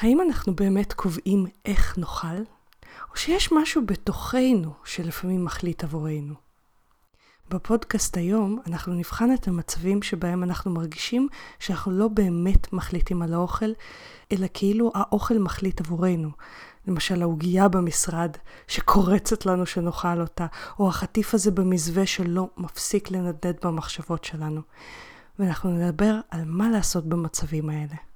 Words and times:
האם 0.00 0.20
אנחנו 0.20 0.56
באמת 0.56 0.92
קובעים 0.92 1.46
איך 1.64 1.98
נאכל, 1.98 2.42
או 3.10 3.16
שיש 3.16 3.52
משהו 3.52 3.86
בתוכנו 3.86 4.72
שלפעמים 4.84 5.44
מחליט 5.44 5.84
עבורנו? 5.84 6.34
בפודקאסט 7.48 8.16
היום 8.16 8.58
אנחנו 8.66 8.94
נבחן 8.94 9.34
את 9.34 9.48
המצבים 9.48 10.02
שבהם 10.02 10.42
אנחנו 10.42 10.70
מרגישים 10.70 11.28
שאנחנו 11.58 11.92
לא 11.92 12.08
באמת 12.08 12.72
מחליטים 12.72 13.22
על 13.22 13.34
האוכל, 13.34 13.70
אלא 14.32 14.46
כאילו 14.54 14.92
האוכל 14.94 15.38
מחליט 15.38 15.80
עבורנו. 15.80 16.30
למשל 16.86 17.22
העוגייה 17.22 17.68
במשרד 17.68 18.30
שקורצת 18.66 19.46
לנו 19.46 19.66
שנאכל 19.66 20.20
אותה, 20.20 20.46
או 20.78 20.88
החטיף 20.88 21.34
הזה 21.34 21.50
במזווה 21.50 22.06
שלא 22.06 22.48
מפסיק 22.56 23.10
לנדנד 23.10 23.56
במחשבות 23.62 24.24
שלנו. 24.24 24.60
ואנחנו 25.38 25.70
נדבר 25.70 26.20
על 26.30 26.44
מה 26.44 26.70
לעשות 26.70 27.08
במצבים 27.08 27.70
האלה. 27.70 28.15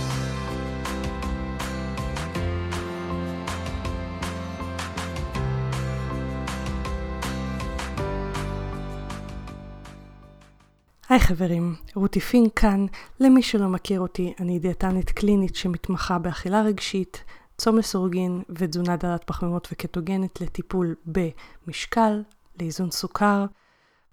היי 11.11 11.19
חברים, 11.19 11.75
רותי 11.95 12.19
פינק 12.19 12.59
כאן. 12.59 12.85
למי 13.19 13.43
שלא 13.43 13.67
מכיר 13.67 13.99
אותי, 13.99 14.33
אני 14.39 14.59
דיאטנית 14.59 15.09
קלינית 15.11 15.55
שמתמחה 15.55 16.19
באכילה 16.19 16.61
רגשית, 16.61 17.23
צום 17.57 17.77
לסורגין 17.77 18.43
ותזונה 18.49 18.95
דלת 18.95 19.23
פחמימות 19.23 19.67
וקטוגנית 19.71 20.41
לטיפול 20.41 20.95
במשקל, 21.05 22.23
לאיזון 22.59 22.91
סוכר 22.91 23.45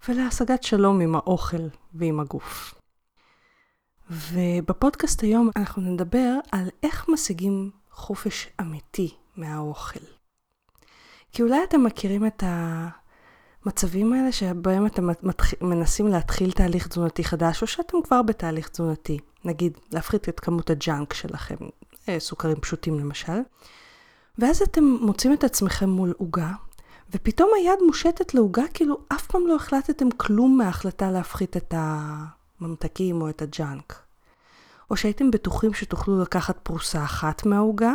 ולהשגת 0.08 0.62
שלום 0.62 1.00
עם 1.00 1.14
האוכל 1.14 1.68
ועם 1.94 2.20
הגוף. 2.20 2.74
ובפודקאסט 4.10 5.22
היום 5.22 5.50
אנחנו 5.56 5.82
נדבר 5.82 6.34
על 6.52 6.68
איך 6.82 7.08
משיגים 7.08 7.70
חופש 7.90 8.48
אמיתי 8.60 9.14
מהאוכל. 9.36 10.00
כי 11.32 11.42
אולי 11.42 11.64
אתם 11.64 11.84
מכירים 11.84 12.26
את 12.26 12.42
המצבים 13.64 14.12
האלה 14.12 14.32
שבהם 14.32 14.86
אתם 14.86 15.08
מנסים 15.60 16.08
להתחיל 16.08 16.52
תהליך 16.52 16.88
תזונתי 16.88 17.24
חדש, 17.24 17.62
או 17.62 17.66
שאתם 17.66 18.02
כבר 18.04 18.22
בתהליך 18.22 18.68
תזונתי, 18.68 19.18
נגיד 19.44 19.78
להפחית 19.92 20.28
את 20.28 20.40
כמות 20.40 20.70
הג'אנק 20.70 21.12
שלכם, 21.12 21.56
אה, 22.08 22.20
סוכרים 22.20 22.60
פשוטים 22.60 22.98
למשל, 22.98 23.40
ואז 24.38 24.62
אתם 24.62 24.84
מוצאים 24.84 25.32
את 25.32 25.44
עצמכם 25.44 25.88
מול 25.88 26.14
עוגה, 26.18 26.52
ופתאום 27.10 27.50
היד 27.56 27.78
מושטת 27.86 28.34
לעוגה 28.34 28.62
כאילו 28.74 28.98
אף 29.08 29.26
פעם 29.26 29.46
לא 29.46 29.56
החלטתם 29.56 30.10
כלום 30.10 30.58
מההחלטה 30.58 31.10
להפחית 31.10 31.56
את 31.56 31.74
הממתקים 31.76 33.22
או 33.22 33.28
את 33.28 33.42
הג'אנק. 33.42 34.02
או 34.90 34.96
שהייתם 34.96 35.30
בטוחים 35.30 35.74
שתוכלו 35.74 36.22
לקחת 36.22 36.58
פרוסה 36.62 37.04
אחת 37.04 37.46
מהעוגה, 37.46 37.94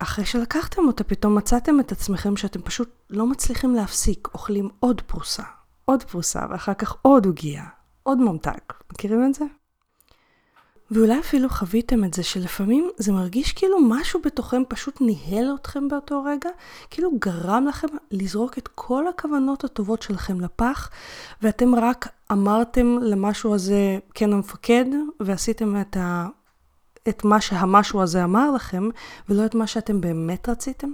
ואחרי 0.00 0.24
שלקחתם 0.24 0.86
אותה 0.86 1.04
פתאום 1.04 1.34
מצאתם 1.34 1.80
את 1.80 1.92
עצמכם 1.92 2.36
שאתם 2.36 2.62
פשוט 2.62 2.90
לא 3.10 3.26
מצליחים 3.26 3.74
להפסיק, 3.74 4.28
אוכלים 4.34 4.68
עוד 4.80 5.00
פרוסה, 5.00 5.42
עוד 5.84 6.02
פרוסה, 6.02 6.40
ואחר 6.50 6.74
כך 6.74 6.94
עוד 7.02 7.26
עוגייה, 7.26 7.64
עוד 8.02 8.18
ממתק. 8.18 8.74
מכירים 8.92 9.26
את 9.26 9.34
זה? 9.34 9.44
ואולי 10.90 11.20
אפילו 11.20 11.48
חוויתם 11.48 12.04
את 12.04 12.14
זה 12.14 12.22
שלפעמים 12.22 12.90
זה 12.96 13.12
מרגיש 13.12 13.52
כאילו 13.52 13.80
משהו 13.80 14.20
בתוכם 14.24 14.62
פשוט 14.68 15.00
ניהל 15.00 15.54
אתכם 15.60 15.88
באותו 15.88 16.22
רגע, 16.24 16.50
כאילו 16.90 17.10
גרם 17.18 17.66
לכם 17.68 17.88
לזרוק 18.10 18.58
את 18.58 18.68
כל 18.74 19.08
הכוונות 19.08 19.64
הטובות 19.64 20.02
שלכם 20.02 20.40
לפח, 20.40 20.90
ואתם 21.42 21.74
רק 21.74 22.08
אמרתם 22.32 22.98
למשהו 23.02 23.54
הזה 23.54 23.98
כן 24.14 24.32
המפקד, 24.32 24.84
ועשיתם 25.20 25.80
את, 25.80 25.96
ה... 25.96 26.26
את 27.08 27.24
מה 27.24 27.40
שהמשהו 27.40 28.02
הזה 28.02 28.24
אמר 28.24 28.50
לכם, 28.50 28.88
ולא 29.28 29.46
את 29.46 29.54
מה 29.54 29.66
שאתם 29.66 30.00
באמת 30.00 30.48
רציתם. 30.48 30.92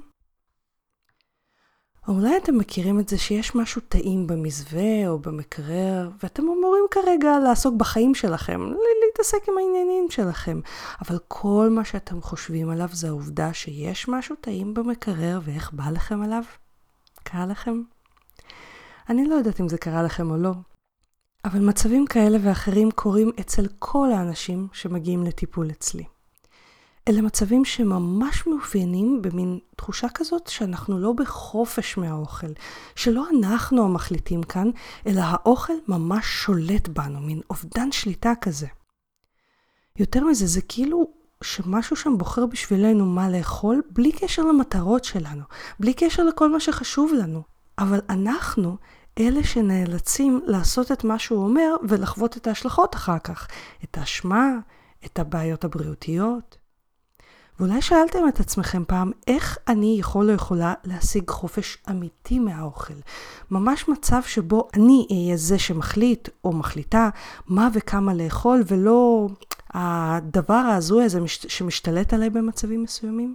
או 2.08 2.14
אולי 2.14 2.36
אתם 2.36 2.58
מכירים 2.58 3.00
את 3.00 3.08
זה 3.08 3.18
שיש 3.18 3.54
משהו 3.54 3.80
טעים 3.88 4.26
במזווה 4.26 5.08
או 5.08 5.18
במקרר, 5.18 6.10
ואתם 6.22 6.42
אמורים 6.42 6.84
כרגע 6.90 7.38
לעסוק 7.38 7.74
בחיים 7.74 8.14
שלכם, 8.14 8.60
להתעסק 9.06 9.48
עם 9.48 9.58
העניינים 9.58 10.06
שלכם. 10.10 10.60
אבל 11.00 11.18
כל 11.28 11.68
מה 11.70 11.84
שאתם 11.84 12.22
חושבים 12.22 12.70
עליו 12.70 12.88
זה 12.92 13.08
העובדה 13.08 13.54
שיש 13.54 14.08
משהו 14.08 14.36
טעים 14.40 14.74
במקרר 14.74 15.40
ואיך 15.44 15.72
בא 15.72 15.90
לכם 15.90 16.22
עליו. 16.22 16.42
קרה 17.22 17.46
לכם? 17.46 17.82
אני 19.08 19.28
לא 19.28 19.34
יודעת 19.34 19.60
אם 19.60 19.68
זה 19.68 19.78
קרה 19.78 20.02
לכם 20.02 20.30
או 20.30 20.36
לא, 20.36 20.52
אבל 21.44 21.60
מצבים 21.60 22.06
כאלה 22.06 22.38
ואחרים 22.42 22.90
קורים 22.90 23.30
אצל 23.40 23.66
כל 23.78 24.12
האנשים 24.12 24.68
שמגיעים 24.72 25.24
לטיפול 25.24 25.70
אצלי. 25.70 26.04
אלה 27.08 27.22
מצבים 27.22 27.64
שממש 27.64 28.46
מאופיינים 28.46 29.22
במין 29.22 29.58
תחושה 29.76 30.08
כזאת 30.14 30.46
שאנחנו 30.46 30.98
לא 30.98 31.12
בחופש 31.12 31.96
מהאוכל, 31.96 32.46
שלא 32.96 33.26
אנחנו 33.38 33.84
המחליטים 33.84 34.42
כאן, 34.42 34.70
אלא 35.06 35.20
האוכל 35.20 35.72
ממש 35.88 36.24
שולט 36.26 36.88
בנו, 36.88 37.20
מין 37.20 37.40
אובדן 37.50 37.92
שליטה 37.92 38.32
כזה. 38.40 38.66
יותר 39.98 40.24
מזה, 40.24 40.46
זה 40.46 40.60
כאילו 40.68 41.10
שמשהו 41.42 41.96
שם 41.96 42.18
בוחר 42.18 42.46
בשבילנו 42.46 43.06
מה 43.06 43.30
לאכול, 43.30 43.82
בלי 43.90 44.12
קשר 44.12 44.42
למטרות 44.42 45.04
שלנו, 45.04 45.42
בלי 45.80 45.94
קשר 45.94 46.24
לכל 46.24 46.52
מה 46.52 46.60
שחשוב 46.60 47.12
לנו. 47.12 47.42
אבל 47.78 48.00
אנחנו 48.08 48.76
אלה 49.20 49.44
שנאלצים 49.44 50.40
לעשות 50.46 50.92
את 50.92 51.04
מה 51.04 51.18
שהוא 51.18 51.44
אומר 51.44 51.76
ולחוות 51.88 52.36
את 52.36 52.46
ההשלכות 52.46 52.94
אחר 52.94 53.18
כך, 53.18 53.48
את 53.84 53.98
האשמה, 53.98 54.48
את 55.04 55.18
הבעיות 55.18 55.64
הבריאותיות. 55.64 56.58
ואולי 57.60 57.82
שאלתם 57.82 58.28
את 58.28 58.40
עצמכם 58.40 58.82
פעם, 58.86 59.10
איך 59.26 59.58
אני 59.68 59.96
יכול 60.00 60.30
או 60.30 60.34
יכולה 60.34 60.74
להשיג 60.84 61.30
חופש 61.30 61.78
אמיתי 61.90 62.38
מהאוכל? 62.38 62.94
ממש 63.50 63.88
מצב 63.88 64.22
שבו 64.22 64.68
אני 64.74 65.06
אהיה 65.10 65.36
זה 65.36 65.58
שמחליט 65.58 66.28
או 66.44 66.52
מחליטה 66.52 67.08
מה 67.46 67.68
וכמה 67.74 68.14
לאכול, 68.14 68.62
ולא 68.66 69.28
הדבר 69.70 70.54
ההזוי 70.54 71.04
הזה 71.04 71.20
שמשתלט 71.26 72.14
עליי 72.14 72.30
במצבים 72.30 72.82
מסוימים? 72.82 73.34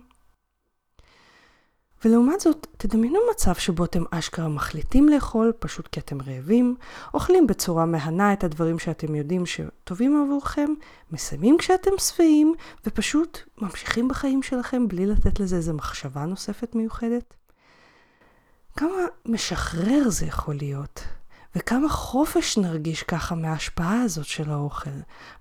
ולעומת 2.06 2.40
זאת, 2.40 2.68
תדמיינו 2.78 3.20
מצב 3.32 3.54
שבו 3.54 3.86
אתם 3.86 4.04
אשכרה 4.12 4.48
מחליטים 4.48 5.10
לאכול 5.10 5.54
פשוט 5.60 5.88
כי 5.88 6.00
אתם 6.00 6.22
רעבים, 6.22 6.76
אוכלים 7.14 7.48
בצורה 7.48 7.86
מהנה 7.86 8.34
את 8.34 8.44
הדברים 8.44 8.80
שאתם 8.80 9.16
יודעים 9.16 9.44
שטובים 9.46 10.24
עבורכם, 10.24 10.70
מסיימים 11.12 11.58
כשאתם 11.58 11.92
שבעים, 11.98 12.54
ופשוט 12.86 13.40
ממשיכים 13.58 14.08
בחיים 14.08 14.44
שלכם 14.44 14.88
בלי 14.88 15.06
לתת 15.06 15.40
לזה 15.40 15.56
איזה 15.56 15.74
מחשבה 15.74 16.26
נוספת 16.26 16.76
מיוחדת. 16.76 17.34
כמה 18.76 18.98
משחרר 19.26 20.10
זה 20.10 20.26
יכול 20.26 20.56
להיות, 20.56 21.04
וכמה 21.56 21.90
חופש 21.90 22.58
נרגיש 22.58 23.04
ככה 23.04 23.36
מההשפעה 23.36 24.02
הזאת 24.02 24.26
של 24.26 24.52
האוכל, 24.52 24.90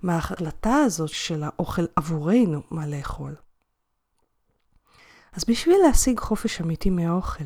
מההחלטה 0.03 0.75
הזאת 0.75 1.09
של 1.09 1.43
האוכל 1.43 1.85
עבורנו 1.95 2.61
מה 2.71 2.87
לאכול. 2.87 3.35
אז 5.37 5.43
בשביל 5.47 5.75
להשיג 5.87 6.19
חופש 6.19 6.61
אמיתי 6.61 6.89
מהאוכל 6.89 7.43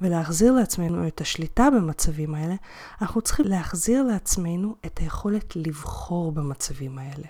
ולהחזיר 0.00 0.52
לעצמנו 0.52 1.08
את 1.08 1.20
השליטה 1.20 1.68
במצבים 1.70 2.34
האלה, 2.34 2.54
אנחנו 3.02 3.20
צריכים 3.20 3.46
להחזיר 3.46 4.02
לעצמנו 4.02 4.76
את 4.86 4.98
היכולת 4.98 5.56
לבחור 5.56 6.32
במצבים 6.32 6.98
האלה. 6.98 7.26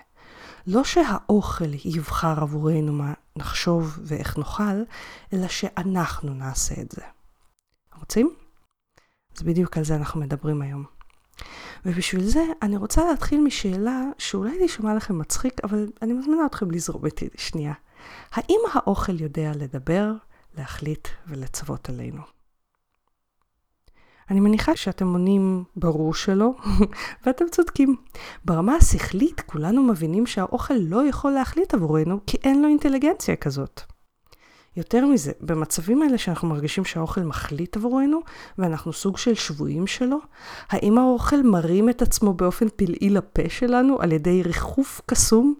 לא 0.67 0.85
שהאוכל 0.85 1.75
יבחר 1.85 2.41
עבורנו 2.41 2.93
מה 2.93 3.13
נחשוב 3.37 3.99
ואיך 4.03 4.39
נאכל, 4.39 4.83
אלא 5.33 5.49
שאנחנו 5.49 6.35
נעשה 6.35 6.75
את 6.81 6.93
זה. 6.93 7.03
רוצים? 7.99 8.35
אז 9.37 9.43
בדיוק 9.43 9.77
על 9.77 9.85
זה 9.85 9.97
אנחנו 9.97 10.21
מדברים 10.21 10.63
היום. 10.63 10.85
ובשביל 11.85 12.25
זה 12.25 12.45
אני 12.63 12.77
רוצה 12.77 13.05
להתחיל 13.05 13.41
משאלה 13.41 14.03
שאולי 14.19 14.67
תשמע 14.67 14.95
לכם 14.95 15.19
מצחיק, 15.19 15.61
אבל 15.65 15.87
אני 16.03 16.13
מזמינה 16.13 16.47
אתכם 16.47 16.71
לזרום 16.71 17.07
איתי 17.07 17.29
שנייה. 17.37 17.73
האם 18.33 18.61
האוכל 18.73 19.21
יודע 19.21 19.53
לדבר, 19.55 20.13
להחליט 20.59 21.09
ולצוות 21.27 21.89
עלינו? 21.89 22.23
אני 24.31 24.41
מניחה 24.41 24.77
שאתם 24.77 25.07
עונים 25.13 25.65
ברור 25.77 26.15
שלא, 26.15 26.51
ואתם 27.27 27.45
צודקים. 27.51 27.97
ברמה 28.45 28.75
השכלית 28.77 29.41
כולנו 29.41 29.83
מבינים 29.83 30.27
שהאוכל 30.27 30.75
לא 30.75 31.09
יכול 31.09 31.33
להחליט 31.33 31.75
עבורנו 31.75 32.21
כי 32.27 32.37
אין 32.45 32.63
לו 32.63 32.69
אינטליגנציה 32.69 33.37
כזאת. 33.37 33.81
יותר 34.77 35.07
מזה, 35.07 35.33
במצבים 35.41 36.03
האלה 36.03 36.19
שאנחנו 36.19 36.49
מרגישים 36.49 36.85
שהאוכל 36.85 37.21
מחליט 37.21 37.77
עבורנו, 37.77 38.21
ואנחנו 38.59 38.93
סוג 38.93 39.19
של 39.19 39.35
שבויים 39.35 39.87
שלו, 39.87 40.19
האם 40.69 40.99
האוכל 40.99 41.43
מרים 41.43 41.89
את 41.89 42.03
עצמו 42.03 42.35
באופן 42.35 42.67
פלאי 42.77 43.11
לפה 43.11 43.43
שלנו 43.49 44.01
על 44.01 44.13
ידי 44.13 44.43
ריחוף 44.43 45.01
קסום, 45.07 45.55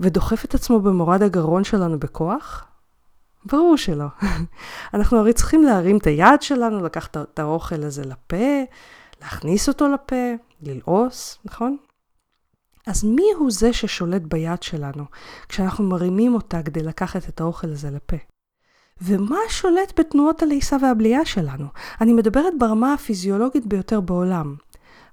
ודוחף 0.00 0.44
את 0.44 0.54
עצמו 0.54 0.80
במורד 0.80 1.22
הגרון 1.22 1.64
שלנו 1.64 1.98
בכוח? 1.98 2.64
ברור 3.44 3.76
שלא. 3.76 4.06
אנחנו 4.94 5.18
הרי 5.18 5.32
צריכים 5.32 5.62
להרים 5.62 5.96
את 5.96 6.06
היד 6.06 6.42
שלנו, 6.42 6.84
לקחת 6.84 7.16
את 7.16 7.38
האוכל 7.38 7.82
הזה 7.82 8.04
לפה, 8.04 8.64
להכניס 9.22 9.68
אותו 9.68 9.88
לפה, 9.88 10.34
ללעוס, 10.62 11.38
נכון? 11.44 11.76
אז 12.86 13.04
מי 13.04 13.26
הוא 13.36 13.50
זה 13.50 13.72
ששולט 13.72 14.22
ביד 14.22 14.62
שלנו 14.62 15.04
כשאנחנו 15.48 15.84
מרימים 15.84 16.34
אותה 16.34 16.62
כדי 16.62 16.82
לקחת 16.82 17.28
את 17.28 17.40
האוכל 17.40 17.68
הזה 17.70 17.90
לפה? 17.90 18.16
ומה 19.02 19.38
שולט 19.48 20.00
בתנועות 20.00 20.42
הלעיסה 20.42 20.76
והבליעה 20.82 21.24
שלנו? 21.24 21.66
אני 22.00 22.12
מדברת 22.12 22.52
ברמה 22.58 22.92
הפיזיולוגית 22.94 23.66
ביותר 23.66 24.00
בעולם. 24.00 24.54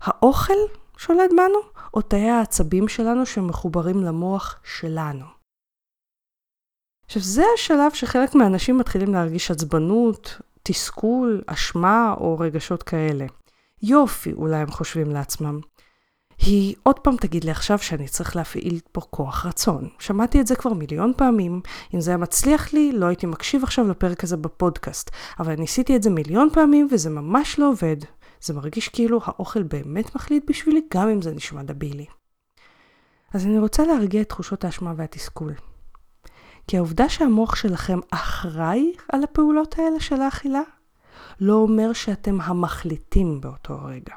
האוכל 0.01 0.53
שולט 0.97 1.31
בנו, 1.31 1.59
או 1.93 2.01
תאי 2.01 2.29
העצבים 2.29 2.87
שלנו 2.87 3.25
שמחוברים 3.25 4.03
למוח 4.03 4.59
שלנו? 4.63 5.25
עכשיו, 7.05 7.21
זה 7.21 7.43
השלב 7.55 7.91
שחלק 7.93 8.35
מהאנשים 8.35 8.77
מתחילים 8.77 9.13
להרגיש 9.13 9.51
עצבנות, 9.51 10.37
תסכול, 10.63 11.41
אשמה 11.47 12.13
או 12.17 12.39
רגשות 12.39 12.83
כאלה. 12.83 13.25
יופי, 13.83 14.33
אולי 14.33 14.55
הם 14.55 14.71
חושבים 14.71 15.11
לעצמם. 15.11 15.59
היא 16.37 16.75
עוד 16.83 16.99
פעם 16.99 17.15
תגיד 17.17 17.43
לי 17.43 17.51
עכשיו 17.51 17.79
שאני 17.79 18.07
צריך 18.07 18.35
להפעיל 18.35 18.79
פה 18.91 19.01
כוח 19.01 19.45
רצון. 19.45 19.89
שמעתי 19.99 20.41
את 20.41 20.47
זה 20.47 20.55
כבר 20.55 20.73
מיליון 20.73 21.13
פעמים, 21.17 21.61
אם 21.93 22.01
זה 22.01 22.11
היה 22.11 22.17
מצליח 22.17 22.73
לי, 22.73 22.91
לא 22.91 23.05
הייתי 23.05 23.25
מקשיב 23.25 23.63
עכשיו 23.63 23.87
לפרק 23.87 24.23
הזה 24.23 24.37
בפודקאסט. 24.37 25.11
אבל 25.39 25.55
ניסיתי 25.55 25.95
את 25.95 26.03
זה 26.03 26.09
מיליון 26.09 26.49
פעמים 26.53 26.87
וזה 26.91 27.09
ממש 27.09 27.59
לא 27.59 27.69
עובד. 27.69 27.97
זה 28.41 28.53
מרגיש 28.53 28.89
כאילו 28.89 29.19
האוכל 29.23 29.63
באמת 29.63 30.15
מחליט 30.15 30.43
בשבילי, 30.49 30.81
גם 30.93 31.09
אם 31.09 31.21
זה 31.21 31.31
נשמע 31.31 31.63
דבילי. 31.63 32.05
אז 33.33 33.45
אני 33.45 33.59
רוצה 33.59 33.85
להרגיע 33.85 34.21
את 34.21 34.29
תחושות 34.29 34.65
האשמה 34.65 34.93
והתסכול. 34.97 35.53
כי 36.67 36.77
העובדה 36.77 37.09
שהמוח 37.09 37.55
שלכם 37.55 37.99
אחראי 38.11 38.93
על 39.09 39.23
הפעולות 39.23 39.79
האלה 39.79 39.99
של 39.99 40.21
האכילה, 40.21 40.61
לא 41.39 41.53
אומר 41.53 41.93
שאתם 41.93 42.41
המחליטים 42.41 43.41
באותו 43.41 43.79
רגע. 43.83 44.13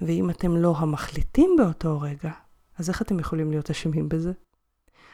ואם 0.00 0.30
אתם 0.30 0.56
לא 0.56 0.74
המחליטים 0.78 1.50
באותו 1.58 2.00
רגע, 2.00 2.30
אז 2.78 2.88
איך 2.88 3.02
אתם 3.02 3.18
יכולים 3.18 3.50
להיות 3.50 3.70
אשמים 3.70 4.08
בזה? 4.08 4.32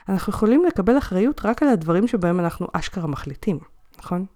אנחנו 0.09 0.33
יכולים 0.33 0.65
לקבל 0.65 0.99
אחריות 0.99 1.41
רק 1.45 1.63
על 1.63 1.69
הדברים 1.69 2.09
שבהם 2.09 2.41
אנחנו 2.41 2.67
אשכרה 2.73 3.07
מחליטים, 3.07 3.59
נכון? 3.99 4.27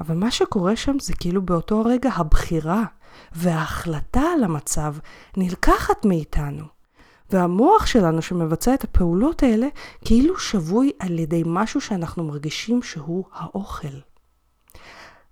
אבל 0.00 0.16
מה 0.16 0.30
שקורה 0.30 0.76
שם 0.76 0.98
זה 0.98 1.12
כאילו 1.14 1.42
באותו 1.42 1.82
רגע 1.84 2.10
הבחירה 2.14 2.84
וההחלטה 3.32 4.22
על 4.34 4.44
המצב 4.44 4.94
נלקחת 5.36 6.04
מאיתנו. 6.04 6.64
והמוח 7.30 7.86
שלנו 7.86 8.22
שמבצע 8.22 8.74
את 8.74 8.84
הפעולות 8.84 9.42
האלה 9.42 9.66
כאילו 10.04 10.38
שבוי 10.38 10.92
על 10.98 11.18
ידי 11.18 11.42
משהו 11.46 11.80
שאנחנו 11.80 12.24
מרגישים 12.24 12.82
שהוא 12.82 13.24
האוכל. 13.32 13.98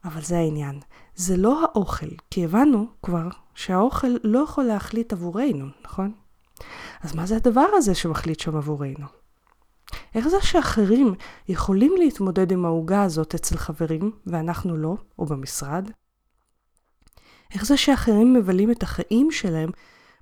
אבל 0.05 0.23
זה 0.23 0.39
העניין, 0.39 0.81
זה 1.15 1.37
לא 1.37 1.63
האוכל, 1.63 2.07
כי 2.31 2.45
הבנו 2.45 2.87
כבר 3.03 3.29
שהאוכל 3.55 4.11
לא 4.25 4.39
יכול 4.39 4.65
להחליט 4.65 5.13
עבורנו, 5.13 5.67
נכון? 5.85 6.13
אז 7.03 7.15
מה 7.15 7.27
זה 7.27 7.37
הדבר 7.37 7.67
הזה 7.73 7.95
שמחליט 7.95 8.41
שם 8.41 8.57
עבורנו? 8.57 9.07
איך 10.15 10.29
זה 10.29 10.37
שאחרים 10.41 11.15
יכולים 11.49 11.95
להתמודד 11.99 12.53
עם 12.53 12.65
העוגה 12.65 13.03
הזאת 13.03 13.35
אצל 13.35 13.57
חברים 13.57 14.11
ואנחנו 14.27 14.77
לא, 14.77 14.97
או 15.19 15.27
במשרד? 15.27 15.91
איך 17.55 17.65
זה 17.65 17.77
שאחרים 17.77 18.35
מבלים 18.35 18.71
את 18.71 18.83
החיים 18.83 19.31
שלהם 19.31 19.71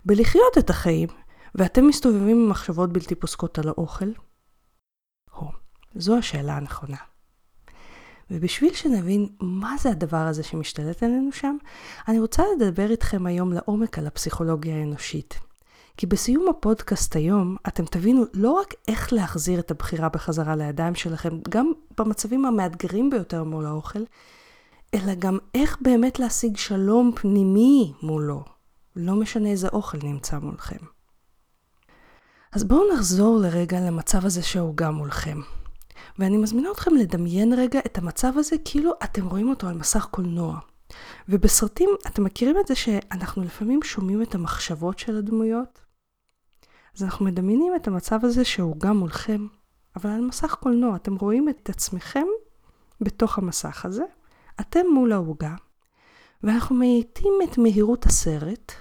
בלחיות 0.05 0.59
את 0.59 0.71
החיים, 0.71 1.09
ואתם 1.55 1.87
מסתובבים 1.87 2.37
עם 2.37 2.49
מחשבות 2.49 2.93
בלתי 2.93 3.15
פוסקות 3.15 3.59
על 3.59 3.69
האוכל? 3.69 4.11
הו, 5.31 5.49
זו 5.95 6.19
השאלה 6.19 6.57
הנכונה. 6.57 6.97
ובשביל 8.31 8.75
שנבין 8.75 9.29
מה 9.41 9.77
זה 9.81 9.91
הדבר 9.91 10.17
הזה 10.17 10.43
שמשתלט 10.43 11.03
עלינו 11.03 11.33
שם, 11.33 11.57
אני 12.09 12.21
רוצה 12.21 12.43
לדבר 12.57 12.91
איתכם 12.91 13.27
היום 13.27 13.53
לעומק 13.53 13.99
על 13.99 14.07
הפסיכולוגיה 14.07 14.77
האנושית. 14.77 15.39
כי 15.97 16.07
בסיום 16.07 16.49
הפודקאסט 16.49 17.17
היום, 17.17 17.57
אתם 17.69 17.85
תבינו 17.85 18.25
לא 18.35 18.53
רק 18.53 18.75
איך 18.89 19.13
להחזיר 19.13 19.61
את 19.61 19.71
הבחירה 19.71 20.09
בחזרה 20.09 20.57
לידיים 20.57 20.95
שלכם, 20.95 21.39
גם 21.49 21.73
במצבים 21.99 22.47
המאתגרים 22.47 23.11
ביותר 23.11 23.45
מול 23.45 23.67
האוכל, 23.67 24.03
אלא 24.95 25.15
גם 25.15 25.39
איך 25.55 25.79
באמת 25.81 26.19
להשיג 26.19 26.57
שלום 26.57 27.13
פנימי 27.15 27.93
מולו. 28.03 28.45
לא 28.97 29.15
משנה 29.15 29.49
איזה 29.49 29.69
אוכל 29.69 29.99
נמצא 30.03 30.39
מולכם. 30.39 30.77
אז 32.53 32.65
בואו 32.65 32.95
נחזור 32.95 33.39
לרגע 33.39 33.81
למצב 33.81 34.27
הזה 34.27 34.43
שהעוגה 34.43 34.91
מולכם. 34.91 35.41
ואני 36.19 36.37
מזמינה 36.37 36.71
אתכם 36.71 36.95
לדמיין 36.95 37.53
רגע 37.53 37.81
את 37.87 37.99
המצב 37.99 38.33
הזה 38.37 38.57
כאילו 38.65 38.93
אתם 39.05 39.27
רואים 39.27 39.49
אותו 39.49 39.69
על 39.69 39.75
מסך 39.75 40.07
קולנוע. 40.11 40.59
ובסרטים, 41.29 41.91
אתם 42.07 42.25
מכירים 42.25 42.57
את 42.61 42.67
זה 42.67 42.75
שאנחנו 42.75 43.43
לפעמים 43.43 43.83
שומעים 43.83 44.23
את 44.23 44.35
המחשבות 44.35 44.99
של 44.99 45.17
הדמויות? 45.17 45.84
אז 46.97 47.03
אנחנו 47.03 47.25
מדמיינים 47.25 47.73
את 47.77 47.89
המצב 47.89 48.25
הזה 48.25 48.45
שהוא 48.45 48.77
גם 48.81 48.97
מולכם, 48.97 49.47
אבל 49.97 50.11
על 50.11 50.21
מסך 50.21 50.55
קולנוע, 50.55 50.97
אתם 50.97 51.15
רואים 51.17 51.49
את 51.49 51.71
עצמכם 51.71 52.27
בתוך 53.01 53.39
המסך 53.39 53.85
הזה, 53.85 54.05
אתם 54.61 54.87
מול 54.95 55.13
העוגה, 55.13 55.55
ואנחנו 56.43 56.77
מאיטים 56.77 57.33
את 57.45 57.59
מהירות 57.59 58.07
הסרט, 58.07 58.73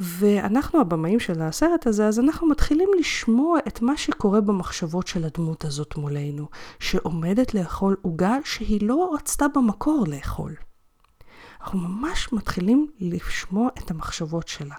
ואנחנו 0.00 0.80
הבמאים 0.80 1.20
של 1.20 1.42
הסרט 1.42 1.86
הזה, 1.86 2.06
אז 2.06 2.20
אנחנו 2.20 2.46
מתחילים 2.46 2.88
לשמוע 2.98 3.58
את 3.68 3.82
מה 3.82 3.96
שקורה 3.96 4.40
במחשבות 4.40 5.06
של 5.06 5.24
הדמות 5.24 5.64
הזאת 5.64 5.96
מולנו, 5.96 6.48
שעומדת 6.78 7.54
לאכול 7.54 7.96
עוגה 8.02 8.36
שהיא 8.44 8.88
לא 8.88 9.14
רצתה 9.14 9.48
במקור 9.54 10.04
לאכול. 10.08 10.54
אנחנו 11.60 11.78
ממש 11.78 12.32
מתחילים 12.32 12.86
לשמוע 13.00 13.68
את 13.78 13.90
המחשבות 13.90 14.48
שלה. 14.48 14.74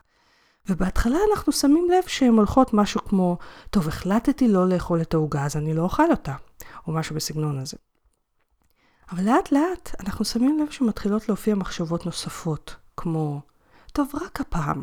ובהתחלה 0.67 1.17
אנחנו 1.31 1.51
שמים 1.51 1.87
לב 1.91 2.03
שהן 2.07 2.33
הולכות 2.33 2.73
משהו 2.73 3.01
כמו, 3.05 3.37
טוב, 3.69 3.87
החלטתי 3.87 4.47
לא 4.47 4.69
לאכול 4.69 5.01
את 5.01 5.13
העוגה, 5.13 5.45
אז 5.45 5.57
אני 5.57 5.73
לא 5.73 5.81
אוכל 5.81 6.11
אותה, 6.11 6.35
או 6.87 6.93
משהו 6.93 7.15
בסגנון 7.15 7.59
הזה. 7.59 7.77
אבל 9.11 9.23
לאט 9.23 9.51
לאט 9.51 9.95
אנחנו 9.99 10.25
שמים 10.25 10.59
לב 10.59 10.71
שמתחילות 10.71 11.27
להופיע 11.29 11.55
מחשבות 11.55 12.05
נוספות, 12.05 12.75
כמו, 12.97 13.41
טוב, 13.93 14.11
רק 14.13 14.41
הפעם, 14.41 14.81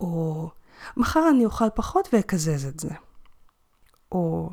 או 0.00 0.48
מחר 0.96 1.28
אני 1.30 1.44
אוכל 1.44 1.70
פחות 1.74 2.08
ואקזז 2.12 2.66
את 2.66 2.80
זה. 2.80 2.90
או 4.12 4.50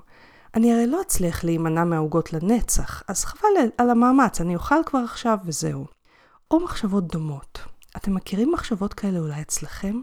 אני 0.54 0.74
הרי 0.74 0.88
לא 0.88 1.02
אצליח 1.02 1.44
להימנע 1.44 1.84
מהעוגות 1.84 2.34
לנצח, 2.34 3.04
אז 3.08 3.26
חבל 3.26 3.50
על 3.78 3.90
המאמץ, 3.90 4.42
אני 4.42 4.56
אוכל 4.56 4.84
כבר 4.86 5.00
עכשיו 5.00 5.38
וזהו. 5.46 5.86
או 6.52 6.60
מחשבות 6.60 7.08
דומות. 7.08 7.60
אתם 7.98 8.16
מכירים 8.16 8.52
מחשבות 8.52 8.94
כאלה 8.94 9.20
אולי 9.20 9.42
אצלכם? 9.42 10.02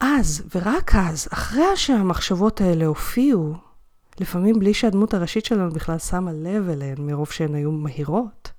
אז, 0.00 0.42
ורק 0.54 0.94
אז, 0.94 1.28
אחרי 1.32 1.76
שהמחשבות 1.76 2.60
האלה 2.60 2.86
הופיעו, 2.86 3.54
לפעמים 4.20 4.58
בלי 4.58 4.74
שהדמות 4.74 5.14
הראשית 5.14 5.44
שלנו 5.44 5.70
בכלל 5.70 5.98
שמה 5.98 6.32
לב 6.32 6.68
אליהן 6.68 6.96
מרוב 6.98 7.30
שהן 7.30 7.54
היו 7.54 7.72
מהירות, 7.72 8.52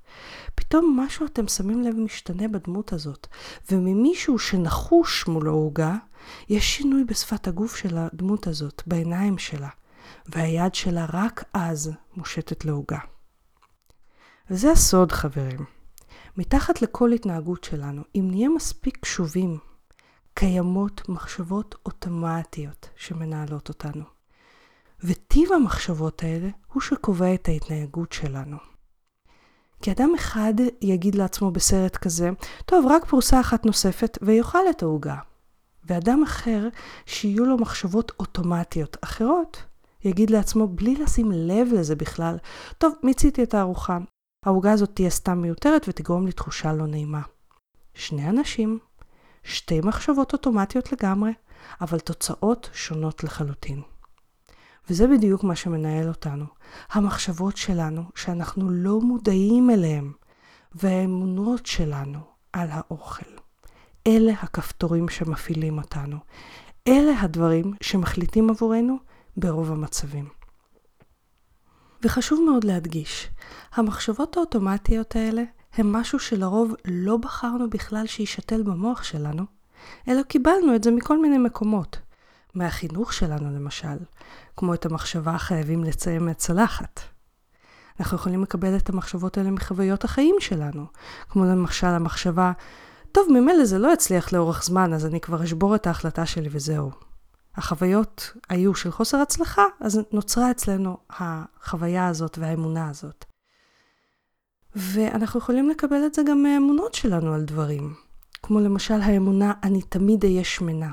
פתאום 0.55 0.99
משהו 0.99 1.25
אתם 1.25 1.47
שמים 1.47 1.83
לב 1.83 1.95
משתנה 1.95 2.47
בדמות 2.47 2.93
הזאת, 2.93 3.27
וממישהו 3.71 4.39
שנחוש 4.39 5.27
מול 5.27 5.47
העוגה, 5.47 5.95
יש 6.49 6.77
שינוי 6.77 7.03
בשפת 7.03 7.47
הגוף 7.47 7.75
של 7.75 7.97
הדמות 7.97 8.47
הזאת, 8.47 8.83
בעיניים 8.87 9.37
שלה, 9.37 9.69
והיד 10.27 10.75
שלה 10.75 11.05
רק 11.13 11.43
אז 11.53 11.91
מושטת 12.15 12.65
לעוגה. 12.65 12.99
וזה 14.49 14.71
הסוד, 14.71 15.11
חברים. 15.11 15.78
מתחת 16.39 16.81
לכל 16.81 17.11
התנהגות 17.11 17.63
שלנו, 17.63 18.01
אם 18.15 18.27
נהיה 18.31 18.49
מספיק 18.49 18.97
קשובים, 18.97 19.57
קיימות 20.33 21.09
מחשבות 21.09 21.75
אוטומטיות 21.85 22.89
שמנהלות 22.95 23.69
אותנו. 23.69 24.03
וטיב 25.03 25.53
המחשבות 25.53 26.23
האלה 26.23 26.49
הוא 26.73 26.81
שקובע 26.81 27.33
את 27.33 27.47
ההתנהגות 27.47 28.11
שלנו. 28.11 28.57
כי 29.81 29.91
אדם 29.91 30.11
אחד 30.15 30.53
יגיד 30.81 31.15
לעצמו 31.15 31.51
בסרט 31.51 31.97
כזה, 31.97 32.29
טוב, 32.65 32.85
רק 32.89 33.05
פרוסה 33.05 33.39
אחת 33.39 33.65
נוספת 33.65 34.17
ויאכל 34.21 34.69
את 34.69 34.83
העוגה. 34.83 35.17
ואדם 35.83 36.23
אחר, 36.23 36.67
שיהיו 37.05 37.45
לו 37.45 37.57
מחשבות 37.57 38.11
אוטומטיות 38.19 38.97
אחרות, 39.01 39.63
יגיד 40.03 40.29
לעצמו 40.29 40.67
בלי 40.67 40.95
לשים 40.95 41.31
לב 41.31 41.67
לזה 41.73 41.95
בכלל, 41.95 42.37
טוב, 42.77 42.93
מיציתי 43.03 43.43
את 43.43 43.53
הארוחה, 43.53 43.97
העוגה 44.45 44.71
הזאת 44.71 44.89
תהיה 44.93 45.09
סתם 45.09 45.37
מיותרת 45.41 45.85
ותגרום 45.87 46.25
לי 46.25 46.31
תחושה 46.31 46.73
לא 46.73 46.87
נעימה. 46.87 47.21
שני 47.93 48.29
אנשים, 48.29 48.79
שתי 49.43 49.81
מחשבות 49.81 50.33
אוטומטיות 50.33 50.91
לגמרי, 50.91 51.31
אבל 51.81 51.99
תוצאות 51.99 52.69
שונות 52.73 53.23
לחלוטין. 53.23 53.81
וזה 54.89 55.07
בדיוק 55.07 55.43
מה 55.43 55.55
שמנהל 55.55 56.07
אותנו. 56.07 56.45
המחשבות 56.91 57.57
שלנו, 57.57 58.03
שאנחנו 58.15 58.69
לא 58.69 58.99
מודעים 59.01 59.69
אליהן, 59.69 60.11
והאמונות 60.75 61.65
שלנו 61.65 62.19
על 62.53 62.67
האוכל. 62.71 63.31
אלה 64.07 64.31
הכפתורים 64.31 65.09
שמפעילים 65.09 65.77
אותנו. 65.77 66.17
אלה 66.87 67.21
הדברים 67.21 67.73
שמחליטים 67.81 68.49
עבורנו 68.49 68.97
ברוב 69.37 69.71
המצבים. 69.71 70.38
וחשוב 72.03 72.41
מאוד 72.49 72.63
להדגיש, 72.63 73.29
המחשבות 73.73 74.37
האוטומטיות 74.37 75.15
האלה 75.15 75.43
הם 75.73 75.91
משהו 75.91 76.19
שלרוב 76.19 76.73
לא 76.85 77.17
בחרנו 77.17 77.69
בכלל 77.69 78.07
שישתל 78.07 78.63
במוח 78.63 79.03
שלנו, 79.03 79.43
אלא 80.07 80.21
קיבלנו 80.21 80.75
את 80.75 80.83
זה 80.83 80.91
מכל 80.91 81.21
מיני 81.21 81.37
מקומות. 81.37 81.99
מהחינוך 82.55 83.13
שלנו 83.13 83.55
למשל, 83.55 83.97
כמו 84.57 84.73
את 84.73 84.85
המחשבה 84.85 85.37
חייבים 85.37 85.83
לציין 85.83 86.29
את 86.29 86.37
צלחת. 86.37 86.99
אנחנו 87.99 88.17
יכולים 88.17 88.43
לקבל 88.43 88.77
את 88.77 88.89
המחשבות 88.89 89.37
האלה 89.37 89.51
מחוויות 89.51 90.03
החיים 90.03 90.35
שלנו, 90.39 90.85
כמו 91.29 91.45
למשל 91.45 91.87
המחשבה, 91.87 92.51
טוב, 93.11 93.27
ממילא 93.31 93.65
זה 93.65 93.79
לא 93.79 93.93
יצליח 93.93 94.33
לאורך 94.33 94.63
זמן, 94.63 94.93
אז 94.93 95.05
אני 95.05 95.21
כבר 95.21 95.43
אשבור 95.43 95.75
את 95.75 95.87
ההחלטה 95.87 96.25
שלי 96.25 96.49
וזהו. 96.51 97.08
החוויות 97.59 98.33
היו 98.49 98.75
של 98.75 98.91
חוסר 98.91 99.17
הצלחה, 99.17 99.65
אז 99.79 100.01
נוצרה 100.11 100.51
אצלנו 100.51 100.97
החוויה 101.09 102.07
הזאת 102.07 102.37
והאמונה 102.37 102.89
הזאת. 102.89 103.25
ואנחנו 104.75 105.39
יכולים 105.39 105.69
לקבל 105.69 106.05
את 106.05 106.13
זה 106.13 106.21
גם 106.27 106.43
מהאמונות 106.43 106.93
שלנו 106.93 107.33
על 107.33 107.43
דברים, 107.43 107.93
כמו 108.43 108.59
למשל 108.59 109.01
האמונה, 109.01 109.53
אני 109.63 109.81
תמיד 109.81 110.23
אהיה 110.23 110.43
שמנה. 110.43 110.91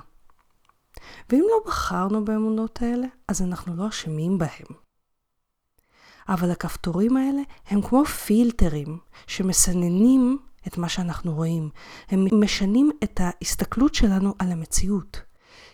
ואם 1.31 1.45
לא 1.51 1.57
בחרנו 1.67 2.25
באמונות 2.25 2.83
האלה, 2.83 3.07
אז 3.29 3.43
אנחנו 3.43 3.77
לא 3.77 3.89
אשמים 3.89 4.39
בהם. 4.39 4.67
אבל 6.29 6.51
הכפתורים 6.51 7.17
האלה 7.17 7.43
הם 7.67 7.83
כמו 7.83 8.05
פילטרים 8.05 8.99
שמסננים 9.27 10.39
את 10.67 10.79
מה 10.79 10.89
שאנחנו 10.89 11.35
רואים. 11.35 11.71
הם 12.09 12.27
משנים 12.41 12.91
את 13.05 13.21
ההסתכלות 13.23 13.95
שלנו 13.95 14.35
על 14.39 14.53
המציאות. 14.53 15.21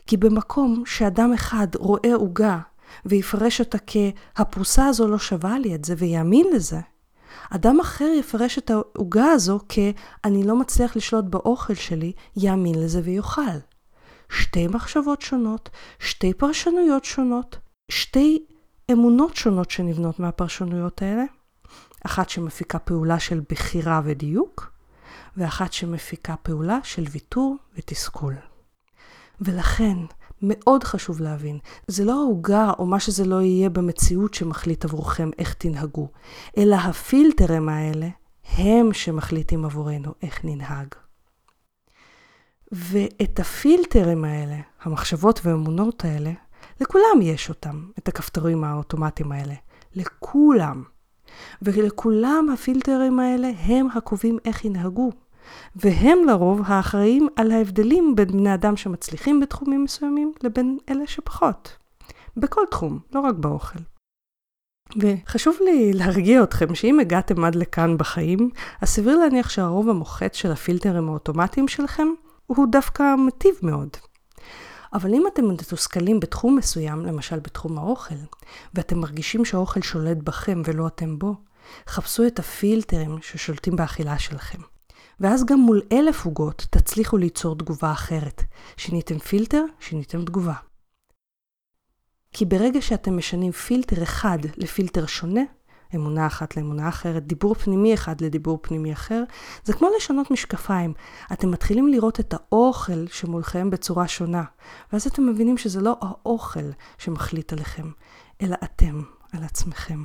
כי 0.06 0.16
במקום 0.16 0.82
שאדם 0.86 1.32
אחד 1.32 1.66
רואה 1.74 2.14
עוגה 2.14 2.58
ויפרש 3.06 3.60
אותה 3.60 3.78
כ"הפרוסה 3.86 4.86
הזו 4.86 5.08
לא 5.08 5.18
שווה 5.18 5.58
לי 5.58 5.74
את 5.74 5.84
זה" 5.84 5.94
ויאמין 5.98 6.46
לזה, 6.54 6.80
אדם 7.50 7.80
אחר 7.80 8.08
יפרש 8.18 8.58
את 8.58 8.70
העוגה 8.70 9.26
הזו 9.26 9.58
כ"אני 9.68 10.44
לא 10.44 10.56
מצליח 10.56 10.96
לשלוט 10.96 11.24
באוכל 11.24 11.74
שלי", 11.74 12.12
יאמין 12.36 12.74
לזה 12.74 13.00
ויאכל. 13.04 13.58
שתי 14.28 14.66
מחשבות 14.66 15.22
שונות, 15.22 15.70
שתי 15.98 16.34
פרשנויות 16.34 17.04
שונות, 17.04 17.58
שתי 17.90 18.44
אמונות 18.92 19.36
שונות 19.36 19.70
שנבנות 19.70 20.20
מהפרשנויות 20.20 21.02
האלה, 21.02 21.24
אחת 22.06 22.28
שמפיקה 22.30 22.78
פעולה 22.78 23.18
של 23.18 23.40
בחירה 23.50 24.00
ודיוק, 24.04 24.72
ואחת 25.36 25.72
שמפיקה 25.72 26.36
פעולה 26.36 26.78
של 26.82 27.04
ויתור 27.10 27.56
ותסכול. 27.76 28.51
ולכן, 29.44 29.96
מאוד 30.42 30.84
חשוב 30.84 31.20
להבין, 31.20 31.58
זה 31.86 32.04
לא 32.04 32.12
העוגה 32.12 32.72
או 32.78 32.86
מה 32.86 33.00
שזה 33.00 33.24
לא 33.24 33.42
יהיה 33.42 33.70
במציאות 33.70 34.34
שמחליט 34.34 34.84
עבורכם 34.84 35.30
איך 35.38 35.54
תנהגו, 35.54 36.08
אלא 36.58 36.76
הפילטרים 36.76 37.68
האלה 37.68 38.08
הם 38.48 38.92
שמחליטים 38.92 39.64
עבורנו 39.64 40.14
איך 40.22 40.44
ננהג. 40.44 40.88
ואת 42.72 43.40
הפילטרים 43.40 44.24
האלה, 44.24 44.56
המחשבות 44.82 45.40
והאמונות 45.44 46.04
האלה, 46.04 46.32
לכולם 46.80 47.22
יש 47.22 47.48
אותם, 47.48 47.90
את 47.98 48.08
הכפתורים 48.08 48.64
האוטומטיים 48.64 49.32
האלה. 49.32 49.54
לכולם. 49.94 50.82
ולכולם 51.62 52.48
הפילטרים 52.54 53.20
האלה 53.20 53.50
הם 53.58 53.86
הקובעים 53.94 54.38
איך 54.44 54.64
ינהגו. 54.64 55.10
והם 55.76 56.18
לרוב 56.26 56.60
האחראים 56.64 57.28
על 57.36 57.50
ההבדלים 57.50 58.14
בין 58.16 58.28
בני 58.28 58.54
אדם 58.54 58.76
שמצליחים 58.76 59.40
בתחומים 59.40 59.84
מסוימים 59.84 60.32
לבין 60.42 60.78
אלה 60.88 61.06
שפחות. 61.06 61.76
בכל 62.36 62.62
תחום, 62.70 62.98
לא 63.12 63.20
רק 63.20 63.34
באוכל. 63.34 63.78
וחשוב 64.96 65.56
לי 65.64 65.92
להרגיע 65.92 66.42
אתכם 66.42 66.74
שאם 66.74 67.00
הגעתם 67.00 67.44
עד 67.44 67.54
לכאן 67.54 67.98
בחיים, 67.98 68.50
אז 68.80 68.88
סביר 68.88 69.18
להניח 69.18 69.48
שהרוב 69.48 69.88
המוחץ 69.88 70.36
של 70.36 70.52
הפילטרים 70.52 71.08
האוטומטיים 71.08 71.68
שלכם 71.68 72.08
הוא 72.46 72.66
דווקא 72.70 73.14
מטיב 73.26 73.54
מאוד. 73.62 73.88
אבל 74.92 75.14
אם 75.14 75.26
אתם 75.32 75.48
מתוסכלים 75.48 76.20
בתחום 76.20 76.56
מסוים, 76.56 77.06
למשל 77.06 77.38
בתחום 77.38 77.78
האוכל, 77.78 78.14
ואתם 78.74 78.98
מרגישים 78.98 79.44
שהאוכל 79.44 79.80
שולט 79.82 80.16
בכם 80.16 80.62
ולא 80.64 80.86
אתם 80.86 81.18
בו, 81.18 81.34
חפשו 81.88 82.26
את 82.26 82.38
הפילטרים 82.38 83.18
ששולטים 83.22 83.76
באכילה 83.76 84.18
שלכם. 84.18 84.58
ואז 85.22 85.44
גם 85.44 85.58
מול 85.58 85.82
אלף 85.92 86.24
עוגות 86.24 86.66
תצליחו 86.70 87.16
ליצור 87.16 87.56
תגובה 87.56 87.92
אחרת. 87.92 88.42
שיניתם 88.76 89.18
פילטר, 89.18 89.64
שיניתם 89.80 90.24
תגובה. 90.24 90.54
כי 92.32 92.44
ברגע 92.44 92.82
שאתם 92.82 93.16
משנים 93.16 93.52
פילטר 93.52 94.02
אחד 94.02 94.38
לפילטר 94.56 95.06
שונה, 95.06 95.40
אמונה 95.94 96.26
אחת 96.26 96.56
לאמונה 96.56 96.88
אחרת, 96.88 97.26
דיבור 97.26 97.54
פנימי 97.54 97.94
אחד 97.94 98.20
לדיבור 98.20 98.58
פנימי 98.62 98.92
אחר, 98.92 99.22
זה 99.64 99.72
כמו 99.72 99.88
לשנות 99.96 100.30
משקפיים. 100.30 100.94
אתם 101.32 101.50
מתחילים 101.50 101.88
לראות 101.88 102.20
את 102.20 102.34
האוכל 102.34 103.06
שמולכם 103.06 103.70
בצורה 103.70 104.08
שונה, 104.08 104.44
ואז 104.92 105.06
אתם 105.06 105.26
מבינים 105.26 105.58
שזה 105.58 105.80
לא 105.80 105.96
האוכל 106.00 106.70
שמחליט 106.98 107.52
עליכם, 107.52 107.90
אלא 108.40 108.56
אתם, 108.64 109.02
על 109.32 109.44
עצמכם. 109.44 110.04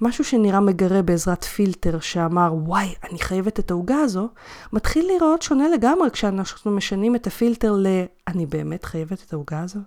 משהו 0.00 0.24
שנראה 0.24 0.60
מגרה 0.60 1.02
בעזרת 1.02 1.44
פילטר 1.44 2.00
שאמר, 2.00 2.54
וואי, 2.54 2.94
אני 3.10 3.18
חייבת 3.18 3.58
את 3.58 3.70
העוגה 3.70 3.96
הזו, 4.00 4.28
מתחיל 4.72 5.06
להיראות 5.06 5.42
שונה 5.42 5.68
לגמרי 5.68 6.10
כשאנחנו 6.10 6.70
משנים 6.70 7.16
את 7.16 7.26
הפילטר 7.26 7.72
ל, 7.72 7.86
אני 8.28 8.46
באמת 8.46 8.84
חייבת 8.84 9.22
את 9.26 9.32
העוגה 9.32 9.60
הזו? 9.60 9.78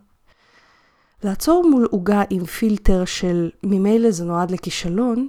לעצור 1.23 1.69
מול 1.69 1.87
עוגה 1.91 2.23
עם 2.29 2.45
פילטר 2.45 3.05
של 3.05 3.49
ממילא 3.63 4.11
זה 4.11 4.25
נועד 4.25 4.51
לכישלון, 4.51 5.27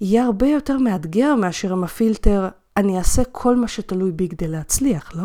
יהיה 0.00 0.24
הרבה 0.24 0.46
יותר 0.46 0.78
מאתגר 0.78 1.34
מאשר 1.34 1.72
עם 1.72 1.84
הפילטר, 1.84 2.48
אני 2.76 2.98
אעשה 2.98 3.22
כל 3.24 3.56
מה 3.56 3.68
שתלוי 3.68 4.12
בי 4.12 4.28
כדי 4.28 4.48
להצליח, 4.48 5.16
לא? 5.16 5.24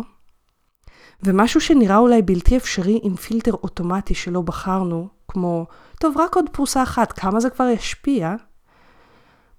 ומשהו 1.23 1.61
שנראה 1.61 1.97
אולי 1.97 2.21
בלתי 2.21 2.57
אפשרי 2.57 2.99
עם 3.03 3.15
פילטר 3.15 3.53
אוטומטי 3.53 4.13
שלא 4.15 4.41
בחרנו, 4.41 5.07
כמו, 5.27 5.65
טוב, 5.99 6.17
רק 6.17 6.35
עוד 6.35 6.45
פרוסה 6.51 6.83
אחת, 6.83 7.11
כמה 7.11 7.39
זה 7.39 7.49
כבר 7.49 7.65
ישפיע? 7.65 8.35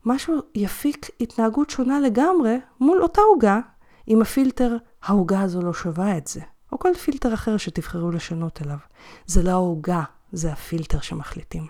משהו 0.04 0.34
יפיק 0.54 1.06
התנהגות 1.20 1.70
שונה 1.70 2.00
לגמרי 2.00 2.56
מול 2.80 3.02
אותה 3.02 3.20
עוגה, 3.20 3.60
עם 4.06 4.22
הפילטר, 4.22 4.76
העוגה 5.02 5.40
הזו 5.40 5.62
לא 5.62 5.74
שווה 5.74 6.18
את 6.18 6.26
זה, 6.26 6.40
או 6.72 6.78
כל 6.78 6.94
פילטר 6.94 7.34
אחר 7.34 7.56
שתבחרו 7.56 8.10
לשנות 8.10 8.62
אליו. 8.62 8.78
זה 9.26 9.42
לא 9.42 9.50
העוגה, 9.50 10.02
זה 10.32 10.52
הפילטר 10.52 11.00
שמחליטים. 11.00 11.66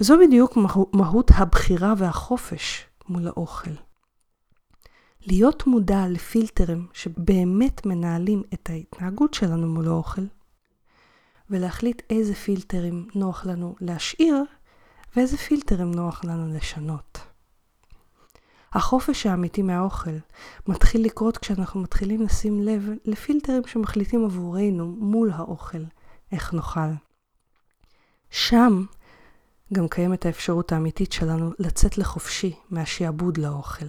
וזו 0.00 0.18
בדיוק 0.26 0.56
מהות 0.92 1.30
הבחירה 1.34 1.94
והחופש 1.96 2.84
מול 3.08 3.28
האוכל. 3.28 3.70
להיות 5.26 5.66
מודע 5.66 6.04
לפילטרים 6.08 6.86
שבאמת 6.92 7.86
מנהלים 7.86 8.42
את 8.54 8.70
ההתנהגות 8.70 9.34
שלנו 9.34 9.66
מול 9.66 9.88
האוכל, 9.88 10.22
ולהחליט 11.50 12.02
איזה 12.10 12.34
פילטרים 12.34 13.08
נוח 13.14 13.46
לנו 13.46 13.76
להשאיר 13.80 14.44
ואיזה 15.16 15.36
פילטרים 15.36 15.94
נוח 15.94 16.24
לנו 16.24 16.54
לשנות. 16.54 17.20
החופש 18.72 19.26
האמיתי 19.26 19.62
מהאוכל 19.62 20.16
מתחיל 20.66 21.04
לקרות 21.04 21.38
כשאנחנו 21.38 21.80
מתחילים 21.80 22.22
לשים 22.22 22.60
לב 22.60 22.88
לפילטרים 23.04 23.62
שמחליטים 23.66 24.24
עבורנו 24.24 24.86
מול 24.86 25.30
האוכל 25.30 25.82
איך 26.32 26.54
נאכל. 26.54 26.90
שם 28.30 28.84
גם 29.72 29.88
קיימת 29.88 30.26
האפשרות 30.26 30.72
האמיתית 30.72 31.12
שלנו 31.12 31.52
לצאת 31.58 31.98
לחופשי 31.98 32.56
מהשעבוד 32.70 33.38
לאוכל. 33.38 33.86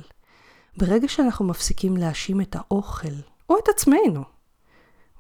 ברגע 0.78 1.08
שאנחנו 1.08 1.46
מפסיקים 1.46 1.98
להאשים 1.98 2.42
את 2.42 2.56
האוכל, 2.56 3.14
או 3.50 3.58
את 3.64 3.70
עצמנו, 3.70 4.24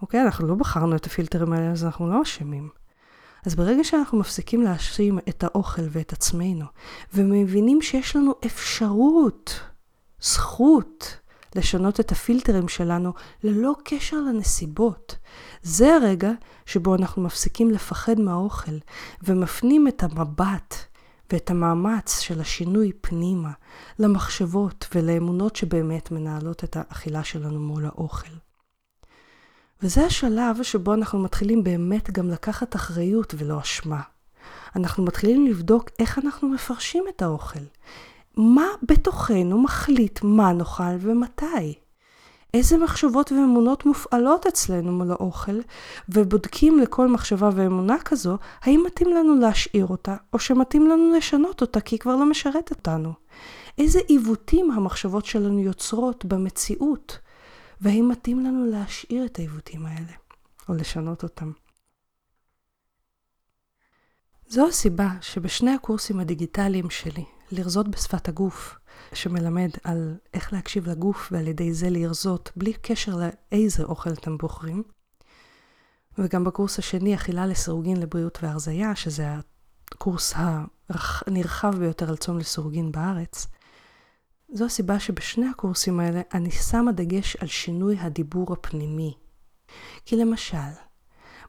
אוקיי? 0.01 0.22
אנחנו 0.22 0.48
לא 0.48 0.56
בחרנו 0.56 0.96
את 0.96 1.06
הפילטרים 1.06 1.53
האלה, 1.53 1.72
אז 1.72 1.86
אנחנו 1.86 2.10
לא 2.10 2.22
אשמים. 2.22 2.70
אז 3.46 3.55
ברגע 3.55 3.84
שאנחנו 3.84 4.19
מפסיקים 4.19 4.62
להאשים 4.62 5.19
את 5.29 5.43
האוכל 5.43 5.81
ואת 5.89 6.13
עצמנו, 6.13 6.65
ומבינים 7.13 7.81
שיש 7.81 8.15
לנו 8.15 8.34
אפשרות, 8.46 9.60
זכות, 10.22 11.17
לשנות 11.55 12.00
את 12.00 12.12
הפילטרים 12.12 12.67
שלנו 12.67 13.13
ללא 13.43 13.75
קשר 13.84 14.17
לנסיבות. 14.17 15.15
זה 15.63 15.96
הרגע 15.96 16.31
שבו 16.65 16.96
אנחנו 16.96 17.22
מפסיקים 17.22 17.72
לפחד 17.72 18.19
מהאוכל 18.19 18.77
ומפנים 19.24 19.88
את 19.88 20.03
המבט 20.03 20.75
ואת 21.34 21.50
המאמץ 21.50 22.19
של 22.19 22.41
השינוי 22.41 22.91
פנימה 23.01 23.51
למחשבות 24.00 24.88
ולאמונות 24.96 25.55
שבאמת 25.55 26.12
מנהלות 26.12 26.63
את 26.63 26.77
האכילה 26.77 27.24
שלנו 27.24 27.60
מול 27.60 27.86
האוכל. 27.86 28.31
וזה 29.81 30.05
השלב 30.05 30.63
שבו 30.63 30.93
אנחנו 30.93 31.19
מתחילים 31.19 31.63
באמת 31.63 32.12
גם 32.12 32.29
לקחת 32.29 32.75
אחריות 32.75 33.33
ולא 33.38 33.59
אשמה. 33.59 34.01
אנחנו 34.75 35.03
מתחילים 35.03 35.48
לבדוק 35.48 35.89
איך 36.00 36.19
אנחנו 36.19 36.50
מפרשים 36.50 37.03
את 37.09 37.21
האוכל. 37.21 37.59
מה 38.38 38.65
בתוכנו 38.83 39.62
מחליט 39.62 40.19
מה 40.24 40.53
נאכל 40.53 40.95
ומתי. 41.00 41.74
איזה 42.53 42.77
מחשבות 42.77 43.31
ואמונות 43.31 43.86
מופעלות 43.86 44.48
אצלנו 44.48 44.91
מול 44.91 45.12
האוכל, 45.12 45.59
ובודקים 46.09 46.79
לכל 46.79 47.07
מחשבה 47.07 47.50
ואמונה 47.55 47.98
כזו, 48.05 48.38
האם 48.62 48.83
מתאים 48.86 49.09
לנו 49.09 49.36
להשאיר 49.36 49.88
אותה, 49.88 50.15
או 50.33 50.39
שמתאים 50.39 50.88
לנו 50.88 51.15
לשנות 51.17 51.62
אותה 51.62 51.81
כי 51.81 51.95
היא 51.95 52.00
כבר 52.00 52.15
לא 52.15 52.25
משרת 52.25 52.69
אותנו. 52.69 53.13
איזה 53.77 54.00
עיוותים 54.07 54.71
המחשבות 54.71 55.25
שלנו 55.25 55.59
יוצרות 55.59 56.25
במציאות, 56.25 57.17
והאם 57.81 58.09
מתאים 58.12 58.39
לנו 58.39 58.65
להשאיר 58.65 59.25
את 59.25 59.39
העיוותים 59.39 59.86
האלה, 59.86 60.13
או 60.69 60.74
לשנות 60.74 61.24
אותם. 61.24 61.51
זו 64.48 64.67
הסיבה 64.67 65.09
שבשני 65.21 65.71
הקורסים 65.71 66.19
הדיגיטליים 66.19 66.89
שלי, 66.89 67.25
לרזות 67.51 67.88
בשפת 67.88 68.27
הגוף, 68.27 68.79
שמלמד 69.13 69.69
על 69.83 70.17
איך 70.33 70.53
להקשיב 70.53 70.89
לגוף 70.89 71.29
ועל 71.31 71.48
ידי 71.48 71.74
זה 71.74 71.89
לרזות, 71.89 72.51
בלי 72.55 72.74
קשר 72.74 73.15
לאיזה 73.15 73.83
אוכל 73.83 74.13
אתם 74.13 74.38
בוחרים. 74.38 74.83
וגם 76.17 76.43
בקורס 76.43 76.79
השני, 76.79 77.15
אכילה 77.15 77.45
לסירוגין 77.45 77.98
לבריאות 77.98 78.39
והרזייה, 78.41 78.95
שזה 78.95 79.27
הקורס 79.91 80.33
הנרחב 80.89 81.75
ביותר 81.79 82.09
על 82.09 82.17
צום 82.17 82.38
לסירוגין 82.38 82.91
בארץ. 82.91 83.48
זו 84.53 84.65
הסיבה 84.65 85.00
שבשני 85.00 85.48
הקורסים 85.48 86.00
האלה 86.00 86.22
אני 86.34 86.51
שמה 86.51 86.91
דגש 86.91 87.36
על 87.36 87.48
שינוי 87.48 87.98
הדיבור 88.00 88.53
הפנימי. 88.53 89.13
כי 90.06 90.15
למשל, 90.15 90.58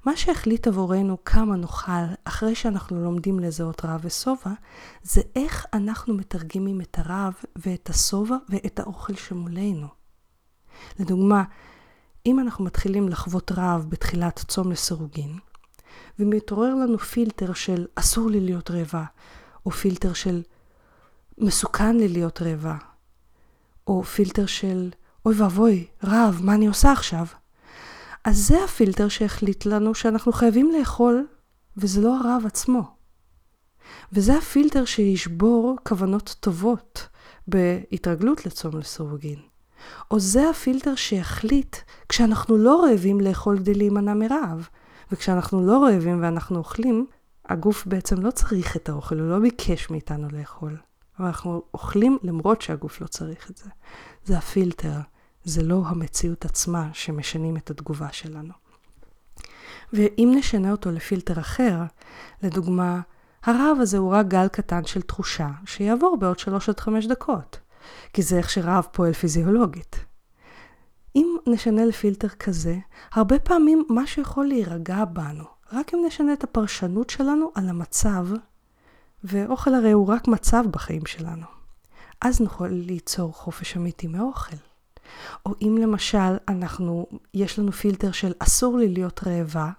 מה 0.04 0.16
שהחליט 0.16 0.66
עבורנו 0.66 1.24
כמה 1.24 1.56
נאכל 1.56 2.14
אחרי 2.24 2.54
שאנחנו 2.54 3.04
לומדים 3.04 3.40
לזהות 3.40 3.84
רעב 3.84 4.00
ושובע, 4.04 4.52
זה 5.02 5.20
איך 5.36 5.66
אנחנו 5.72 6.14
מתרגמים 6.14 6.80
את 6.80 6.98
הרעב 6.98 7.34
ואת 7.56 7.90
השובע 7.90 8.36
ואת 8.48 8.80
האוכל 8.80 9.14
שמולנו. 9.14 9.86
לדוגמה, 10.98 11.44
אם 12.26 12.40
אנחנו 12.40 12.64
מתחילים 12.64 13.08
לחוות 13.08 13.52
רעב 13.52 13.86
בתחילת 13.88 14.44
צום 14.48 14.72
לסירוגין, 14.72 15.38
ומתעורר 16.18 16.74
לנו 16.74 16.98
פילטר 16.98 17.52
של 17.52 17.86
אסור 17.94 18.30
לי 18.30 18.40
להיות 18.40 18.70
רעבה, 18.70 19.04
או 19.66 19.70
פילטר 19.70 20.12
של 20.12 20.42
מסוכן 21.38 21.96
לי 21.96 22.08
להיות 22.08 22.42
רעבה, 22.42 22.76
או 23.90 24.02
פילטר 24.02 24.46
של 24.46 24.90
אוי 25.26 25.34
ואבוי, 25.38 25.86
רעב, 26.04 26.40
מה 26.42 26.54
אני 26.54 26.66
עושה 26.66 26.92
עכשיו? 26.92 27.26
אז 28.24 28.38
זה 28.46 28.64
הפילטר 28.64 29.08
שהחליט 29.08 29.66
לנו 29.66 29.94
שאנחנו 29.94 30.32
חייבים 30.32 30.70
לאכול, 30.78 31.26
וזה 31.76 32.00
לא 32.00 32.16
הרעב 32.16 32.46
עצמו. 32.46 32.82
וזה 34.12 34.38
הפילטר 34.38 34.84
שישבור 34.84 35.76
כוונות 35.88 36.36
טובות 36.40 37.08
בהתרגלות 37.48 38.46
לצום 38.46 38.78
לסירוגין. 38.78 39.38
או 40.10 40.20
זה 40.20 40.50
הפילטר 40.50 40.94
שיחליט 40.94 41.76
כשאנחנו 42.08 42.56
לא 42.56 42.84
רעבים 42.84 43.20
לאכול 43.20 43.58
כדי 43.58 43.74
להימנע 43.74 44.14
מרעב. 44.14 44.68
וכשאנחנו 45.12 45.66
לא 45.66 45.84
רעבים 45.84 46.22
ואנחנו 46.22 46.58
אוכלים, 46.58 47.06
הגוף 47.48 47.86
בעצם 47.86 48.20
לא 48.20 48.30
צריך 48.30 48.76
את 48.76 48.88
האוכל, 48.88 49.18
הוא 49.18 49.30
לא 49.30 49.38
ביקש 49.38 49.90
מאיתנו 49.90 50.28
לאכול. 50.32 50.76
אבל 51.20 51.28
אנחנו 51.28 51.62
אוכלים 51.74 52.18
למרות 52.22 52.62
שהגוף 52.62 53.00
לא 53.00 53.06
צריך 53.06 53.50
את 53.50 53.56
זה. 53.56 53.70
זה 54.24 54.38
הפילטר. 54.38 55.00
זה 55.44 55.62
לא 55.62 55.82
המציאות 55.86 56.44
עצמה 56.44 56.88
שמשנים 56.92 57.56
את 57.56 57.70
התגובה 57.70 58.08
שלנו. 58.12 58.52
ואם 59.92 60.32
נשנה 60.36 60.70
אותו 60.70 60.90
לפילטר 60.90 61.40
אחר, 61.40 61.82
לדוגמה, 62.42 63.00
הרעב 63.42 63.76
הזה 63.80 63.98
הוא 63.98 64.10
רק 64.12 64.26
גל 64.26 64.48
קטן 64.48 64.84
של 64.84 65.02
תחושה 65.02 65.48
שיעבור 65.66 66.16
בעוד 66.20 66.38
3 66.38 66.68
עד 66.68 66.80
5 66.80 67.06
דקות, 67.06 67.58
כי 68.12 68.22
זה 68.22 68.38
איך 68.38 68.50
שרעב 68.50 68.86
פועל 68.92 69.12
פיזיולוגית. 69.12 69.96
אם 71.16 71.36
נשנה 71.46 71.84
לפילטר 71.84 72.28
כזה, 72.28 72.76
הרבה 73.12 73.38
פעמים 73.38 73.84
משהו 73.90 74.22
יכול 74.22 74.46
להירגע 74.46 75.04
בנו, 75.04 75.44
רק 75.72 75.94
אם 75.94 75.98
נשנה 76.06 76.32
את 76.32 76.44
הפרשנות 76.44 77.10
שלנו 77.10 77.50
על 77.54 77.68
המצב, 77.68 78.26
ואוכל 79.24 79.74
הרי 79.74 79.92
הוא 79.92 80.08
רק 80.08 80.28
מצב 80.28 80.64
בחיים 80.70 81.06
שלנו. 81.06 81.46
אז 82.20 82.40
נוכל 82.40 82.68
ליצור 82.68 83.32
חופש 83.32 83.76
אמיתי 83.76 84.06
מאוכל. 84.06 84.56
או 85.46 85.54
אם 85.62 85.78
למשל 85.80 86.36
אנחנו, 86.48 87.06
יש 87.34 87.58
לנו 87.58 87.72
פילטר 87.72 88.12
של 88.12 88.32
אסור 88.38 88.78
לי 88.78 88.88
להיות 88.88 89.20
רעבה, 89.26 89.70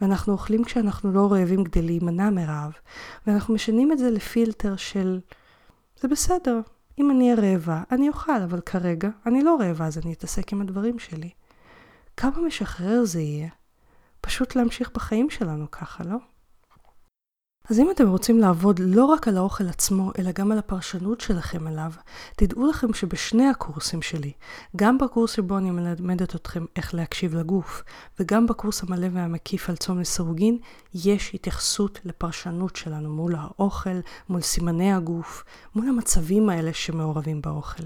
ואנחנו 0.00 0.32
אוכלים 0.32 0.64
כשאנחנו 0.64 1.12
לא 1.12 1.32
רעבים 1.32 1.64
כדי 1.64 1.82
להימנע 1.82 2.30
מרעב, 2.30 2.72
ואנחנו 3.26 3.54
משנים 3.54 3.92
את 3.92 3.98
זה 3.98 4.10
לפילטר 4.10 4.76
של 4.76 5.20
זה 6.00 6.08
בסדר, 6.08 6.60
אם 6.98 7.10
אני 7.10 7.24
אהיה 7.24 7.52
רעבה, 7.52 7.82
אני 7.90 8.08
אוכל, 8.08 8.42
אבל 8.44 8.60
כרגע 8.60 9.08
אני 9.26 9.42
לא 9.42 9.56
רעבה, 9.60 9.86
אז 9.86 9.98
אני 9.98 10.12
אתעסק 10.12 10.52
עם 10.52 10.60
הדברים 10.60 10.98
שלי. 10.98 11.30
כמה 12.16 12.38
משחרר 12.46 13.04
זה 13.04 13.20
יהיה? 13.20 13.48
פשוט 14.20 14.56
להמשיך 14.56 14.90
בחיים 14.94 15.30
שלנו 15.30 15.70
ככה, 15.70 16.04
לא? 16.04 16.16
אז 17.70 17.78
אם 17.78 17.90
אתם 17.90 18.08
רוצים 18.08 18.38
לעבוד 18.38 18.80
לא 18.84 19.04
רק 19.04 19.28
על 19.28 19.36
האוכל 19.36 19.68
עצמו, 19.68 20.12
אלא 20.18 20.30
גם 20.32 20.52
על 20.52 20.58
הפרשנות 20.58 21.20
שלכם 21.20 21.68
אליו, 21.68 21.92
תדעו 22.36 22.66
לכם 22.66 22.94
שבשני 22.94 23.48
הקורסים 23.48 24.02
שלי, 24.02 24.32
גם 24.76 24.98
בקורס 24.98 25.32
שבו 25.32 25.58
אני 25.58 25.70
מלמדת 25.70 26.34
אתכם 26.34 26.64
איך 26.76 26.94
להקשיב 26.94 27.34
לגוף, 27.34 27.82
וגם 28.20 28.46
בקורס 28.46 28.82
המלא 28.82 29.06
והמקיף 29.12 29.70
על 29.70 29.76
צום 29.76 30.00
לסירוגין, 30.00 30.58
יש 30.94 31.34
התייחסות 31.34 32.00
לפרשנות 32.04 32.76
שלנו 32.76 33.10
מול 33.14 33.34
האוכל, 33.38 34.00
מול 34.28 34.40
סימני 34.40 34.92
הגוף, 34.92 35.44
מול 35.74 35.88
המצבים 35.88 36.48
האלה 36.48 36.72
שמעורבים 36.72 37.42
באוכל. 37.42 37.84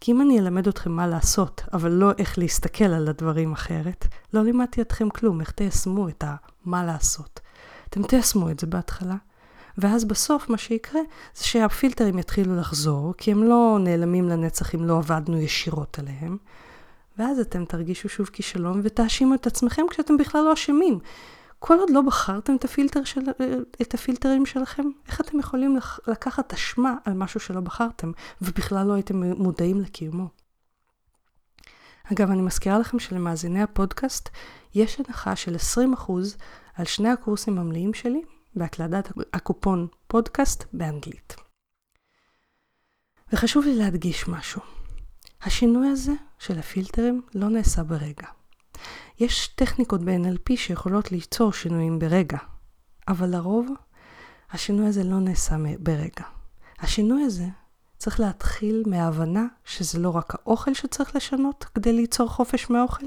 כי 0.00 0.12
אם 0.12 0.20
אני 0.20 0.38
אלמד 0.38 0.68
אתכם 0.68 0.92
מה 0.92 1.06
לעשות, 1.06 1.62
אבל 1.72 1.90
לא 1.90 2.10
איך 2.18 2.38
להסתכל 2.38 2.84
על 2.84 3.08
הדברים 3.08 3.52
אחרת, 3.52 4.06
לא 4.34 4.42
לימדתי 4.42 4.80
אתכם 4.80 5.10
כלום, 5.10 5.40
איך 5.40 5.50
תיישמו 5.50 6.08
את 6.08 6.24
המה 6.26 6.84
לעשות. 6.84 7.40
אתם 7.88 8.02
תיישמו 8.02 8.50
את 8.50 8.60
זה 8.60 8.66
בהתחלה, 8.66 9.16
ואז 9.78 10.04
בסוף 10.04 10.50
מה 10.50 10.58
שיקרה 10.58 11.00
זה 11.34 11.44
שהפילטרים 11.44 12.18
יתחילו 12.18 12.56
לחזור, 12.56 13.14
כי 13.18 13.32
הם 13.32 13.42
לא 13.42 13.78
נעלמים 13.80 14.28
לנצח 14.28 14.74
אם 14.74 14.84
לא 14.84 14.98
עבדנו 14.98 15.40
ישירות 15.40 15.98
עליהם, 15.98 16.36
ואז 17.18 17.38
אתם 17.38 17.64
תרגישו 17.64 18.08
שוב 18.08 18.26
כישלון 18.26 18.80
ותאשימו 18.84 19.34
את 19.34 19.46
עצמכם 19.46 19.82
כשאתם 19.90 20.16
בכלל 20.16 20.44
לא 20.44 20.52
אשמים. 20.52 20.98
כל 21.58 21.78
עוד 21.78 21.90
לא 21.90 22.00
בחרתם 22.00 22.56
את, 22.56 22.64
הפילטר 22.64 23.04
של, 23.04 23.20
את 23.82 23.94
הפילטרים 23.94 24.46
שלכם, 24.46 24.86
איך 25.08 25.20
אתם 25.20 25.38
יכולים 25.38 25.78
לקחת 26.06 26.52
אשמה 26.52 26.94
על 27.04 27.12
משהו 27.12 27.40
שלא 27.40 27.60
בחרתם, 27.60 28.12
ובכלל 28.42 28.86
לא 28.86 28.92
הייתם 28.92 29.22
מודעים 29.22 29.80
לקיומו? 29.80 30.28
אגב, 32.12 32.30
אני 32.30 32.42
מזכירה 32.42 32.78
לכם 32.78 32.98
שלמאזיני 32.98 33.62
הפודקאסט 33.62 34.28
יש 34.74 35.00
הנחה 35.00 35.36
של 35.36 35.56
20% 36.06 36.12
על 36.78 36.84
שני 36.84 37.08
הקורסים 37.08 37.58
המלאים 37.58 37.94
שלי 37.94 38.22
בהקלדת 38.56 39.12
הקופון 39.32 39.86
פודקאסט 40.06 40.64
באנגלית. 40.72 41.36
וחשוב 43.32 43.64
לי 43.64 43.74
להדגיש 43.74 44.28
משהו. 44.28 44.60
השינוי 45.42 45.88
הזה 45.88 46.12
של 46.38 46.58
הפילטרים 46.58 47.22
לא 47.34 47.48
נעשה 47.48 47.82
ברגע. 47.82 48.26
יש 49.18 49.48
טכניקות 49.48 50.04
ב-NLP 50.04 50.56
שיכולות 50.56 51.12
ליצור 51.12 51.52
שינויים 51.52 51.98
ברגע, 51.98 52.38
אבל 53.08 53.28
לרוב 53.28 53.68
השינוי 54.50 54.86
הזה 54.86 55.04
לא 55.04 55.20
נעשה 55.20 55.56
ברגע. 55.78 56.24
השינוי 56.78 57.22
הזה 57.22 57.46
צריך 57.96 58.20
להתחיל 58.20 58.82
מההבנה 58.86 59.46
שזה 59.64 59.98
לא 59.98 60.10
רק 60.10 60.34
האוכל 60.34 60.74
שצריך 60.74 61.16
לשנות 61.16 61.64
כדי 61.74 61.92
ליצור 61.92 62.28
חופש 62.28 62.70
מאוכל, 62.70 63.06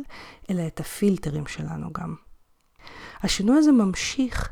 אלא 0.50 0.68
את 0.68 0.80
הפילטרים 0.80 1.48
שלנו 1.48 1.94
גם. 1.94 2.16
השינוי 3.24 3.58
הזה 3.58 3.72
ממשיך 3.72 4.50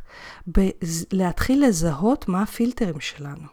להתחיל 1.12 1.66
לזהות 1.66 2.28
מה 2.28 2.42
הפילטרים 2.42 3.00
שלנו. 3.00 3.48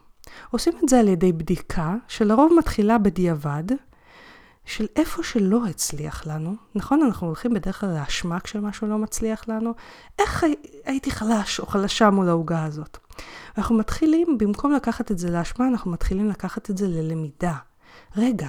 עושים 0.50 0.72
את 0.84 0.88
זה 0.88 1.00
על 1.00 1.08
ידי 1.08 1.32
בדיקה 1.32 1.94
שלרוב 2.08 2.52
מתחילה 2.58 2.98
בדיעבד, 2.98 3.64
של 4.66 4.86
איפה 4.96 5.22
שלא 5.22 5.66
הצליח 5.66 6.26
לנו. 6.26 6.54
נכון, 6.74 7.02
אנחנו 7.02 7.26
הולכים 7.26 7.54
בדרך 7.54 7.80
כלל 7.80 7.94
לאשמה 7.94 8.40
כשמשהו 8.40 8.86
לא 8.86 8.98
מצליח 8.98 9.48
לנו. 9.48 9.74
איך 10.18 10.44
הייתי 10.84 11.10
חלש 11.10 11.60
או 11.60 11.66
חלשה 11.66 12.10
מול 12.10 12.28
העוגה 12.28 12.64
הזאת? 12.64 12.98
אנחנו 13.58 13.76
מתחילים, 13.76 14.38
במקום 14.38 14.72
לקחת 14.72 15.10
את 15.10 15.18
זה 15.18 15.30
לאשמה, 15.30 15.68
אנחנו 15.68 15.90
מתחילים 15.90 16.28
לקחת 16.28 16.70
את 16.70 16.78
זה 16.78 16.88
ללמידה. 16.88 17.54
רגע, 18.16 18.48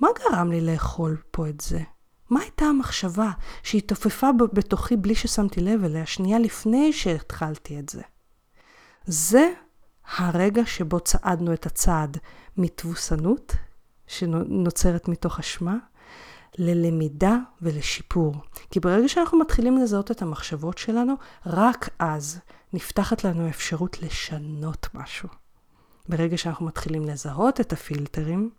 מה 0.00 0.08
גרם 0.18 0.50
לי 0.50 0.60
לאכול 0.60 1.16
פה 1.30 1.48
את 1.48 1.60
זה? 1.60 1.80
מה 2.30 2.40
הייתה 2.40 2.64
המחשבה 2.64 3.30
שהתעופפה 3.62 4.28
בתוכי 4.52 4.96
בלי 4.96 5.14
ששמתי 5.14 5.60
לב 5.60 5.84
אליה, 5.84 6.06
שנייה 6.06 6.38
לפני 6.38 6.92
שהתחלתי 6.92 7.78
את 7.78 7.88
זה? 7.88 8.02
זה 9.06 9.52
הרגע 10.16 10.66
שבו 10.66 11.00
צעדנו 11.00 11.52
את 11.52 11.66
הצעד 11.66 12.16
מתבוסנות, 12.56 13.56
שנוצרת 14.06 15.08
מתוך 15.08 15.38
אשמה, 15.38 15.76
ללמידה 16.58 17.36
ולשיפור. 17.62 18.34
כי 18.70 18.80
ברגע 18.80 19.08
שאנחנו 19.08 19.38
מתחילים 19.38 19.78
לזהות 19.78 20.10
את 20.10 20.22
המחשבות 20.22 20.78
שלנו, 20.78 21.14
רק 21.46 21.88
אז 21.98 22.40
נפתחת 22.72 23.24
לנו 23.24 23.48
אפשרות 23.48 24.02
לשנות 24.02 24.86
משהו. 24.94 25.28
ברגע 26.08 26.38
שאנחנו 26.38 26.66
מתחילים 26.66 27.04
לזהות 27.04 27.60
את 27.60 27.72
הפילטרים, 27.72 28.50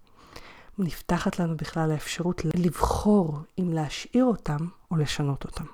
נפתחת 0.80 1.40
לנו 1.40 1.58
בכלל 1.58 1.92
האפשרות 1.92 2.42
לבחור 2.46 3.40
אם 3.60 3.74
להשאיר 3.74 4.26
אותם 4.26 4.58
או 4.92 4.96
לשנות 4.96 5.46
אותם. 5.46 5.66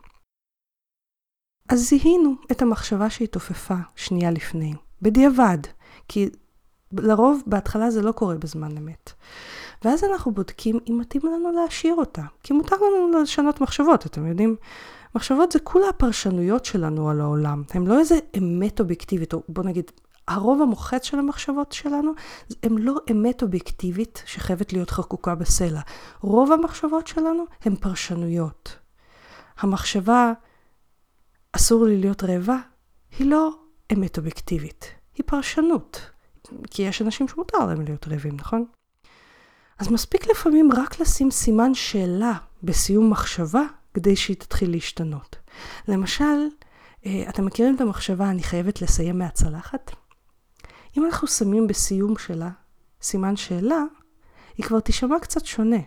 אז 1.70 1.90
זיהינו 1.90 2.34
את 2.52 2.62
המחשבה 2.62 3.10
שהתעופפה 3.10 3.76
שנייה 3.96 4.32
לפני, 4.32 4.74
בדיעבד, 5.02 5.58
כי 6.08 6.30
לרוב 6.92 7.44
בהתחלה 7.48 7.92
זה 7.92 8.02
לא 8.02 8.12
קורה 8.12 8.36
בזמן 8.36 8.78
אמת. 8.78 9.12
ואז 9.86 10.04
אנחנו 10.04 10.32
בודקים 10.32 10.80
אם 10.90 10.98
מתאים 10.98 11.22
לנו 11.26 11.52
להשאיר 11.52 11.96
אותה, 11.96 12.24
כי 12.44 12.54
מותר 12.54 12.76
לנו 12.76 13.22
לשנות 13.22 13.62
מחשבות, 13.62 14.06
אתם 14.06 14.28
יודעים? 14.28 14.56
מחשבות 15.16 15.52
זה 15.52 15.60
כולה 15.60 15.90
הפרשנויות 15.90 16.66
שלנו 16.66 17.10
על 17.10 17.22
העולם, 17.22 17.64
הן 17.74 17.88
לא 17.88 18.00
איזה 18.00 18.16
אמת 18.38 18.80
אובייקטיבית, 18.80 19.34
או 19.34 19.44
בוא 19.50 19.64
נגיד, 19.64 19.92
הרוב 20.28 20.62
המוחץ 20.62 21.04
של 21.04 21.20
המחשבות 21.20 21.72
שלנו, 21.72 22.12
הן 22.64 22.78
לא 22.78 22.96
אמת 23.12 23.44
אובייקטיבית 23.44 24.24
שחייבת 24.26 24.74
להיות 24.74 24.90
חקוקה 24.90 25.36
בסלע. 25.36 25.82
רוב 26.22 26.52
המחשבות 26.52 27.08
שלנו 27.08 27.44
הן 27.66 27.76
פרשנויות. 27.76 28.78
המחשבה, 29.60 30.34
אסור 31.52 31.86
לי 31.86 31.98
להיות 31.98 32.24
רעבה, 32.24 32.58
היא 33.20 33.28
לא 33.30 33.50
אמת 33.94 34.18
אובייקטיבית, 34.18 34.86
היא 35.16 35.24
פרשנות. 35.26 36.02
כי 36.72 36.82
יש 36.82 37.02
אנשים 37.02 37.28
שמותר 37.28 37.58
להם 37.66 37.82
להיות 37.82 38.08
רעבים, 38.08 38.36
נכון? 38.36 38.66
אז 39.80 39.92
מספיק 39.92 40.28
לפעמים 40.28 40.70
רק 40.72 41.00
לשים 41.00 41.32
סימן 41.32 41.74
שאלה 41.74 42.34
בסיום 42.64 43.10
מחשבה 43.10 43.64
כדי 43.94 44.16
שהיא 44.16 44.38
תתחיל 44.38 44.72
להשתנות. 44.72 45.36
למשל, 45.88 46.48
אה, 47.06 47.24
אתם 47.30 47.46
מכירים 47.46 47.76
את 47.76 47.82
המחשבה, 47.82 48.30
אני 48.30 48.44
חייבת 48.44 48.82
לסיים 48.82 49.20
מהצלחת? 49.20 49.92
אם 50.98 51.06
אנחנו 51.06 51.28
שמים 51.28 51.68
בסיום 51.68 52.18
שלה 52.18 52.50
סימן 53.02 53.36
שאלה, 53.36 53.84
היא 54.58 54.66
כבר 54.66 54.80
תישמע 54.80 55.20
קצת 55.20 55.46
שונה. 55.46 55.80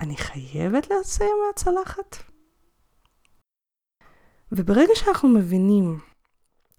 אני 0.00 0.16
חייבת 0.16 0.90
לסיים 0.90 1.36
מהצלחת? 1.46 2.16
וברגע 4.52 4.92
שאנחנו 4.94 5.28
מבינים 5.28 5.98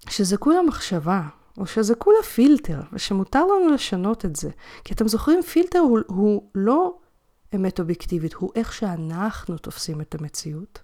שזה 0.10 0.38
כולה 0.38 0.62
מחשבה, 0.62 1.22
או 1.58 1.66
שזה 1.66 1.96
כולה 1.96 2.24
פילטר, 2.24 2.82
ושמותר 2.94 3.46
לנו 3.46 3.70
לשנות 3.74 4.26
את 4.26 4.36
זה. 4.36 4.50
כי 4.84 4.94
אתם 4.94 5.08
זוכרים, 5.08 5.42
פילטר 5.42 5.80
הוא, 5.80 6.00
הוא 6.08 6.50
לא 6.56 6.98
אמת 7.56 7.80
אובייקטיבית, 7.80 8.34
הוא 8.34 8.52
איך 8.56 8.74
שאנחנו 8.74 9.58
תופסים 9.58 10.02
את 10.02 10.16
המציאות. 10.16 10.82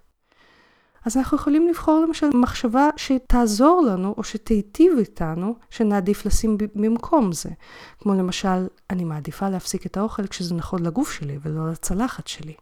אז 1.04 1.16
אנחנו 1.16 1.36
יכולים 1.36 1.68
לבחור 1.68 2.00
למשל 2.06 2.26
מחשבה 2.34 2.88
שתעזור 2.96 3.82
לנו 3.86 4.14
או 4.16 4.24
שתיטיב 4.24 4.92
איתנו, 4.98 5.54
שנעדיף 5.70 6.26
לשים 6.26 6.58
במקום 6.74 7.32
זה. 7.32 7.50
כמו 7.98 8.14
למשל, 8.14 8.66
אני 8.90 9.04
מעדיפה 9.04 9.48
להפסיק 9.48 9.86
את 9.86 9.96
האוכל 9.96 10.26
כשזה 10.26 10.54
נכון 10.54 10.82
לגוף 10.82 11.12
שלי 11.12 11.38
ולא 11.42 11.70
לצלחת 11.70 12.26
שלי. 12.26 12.54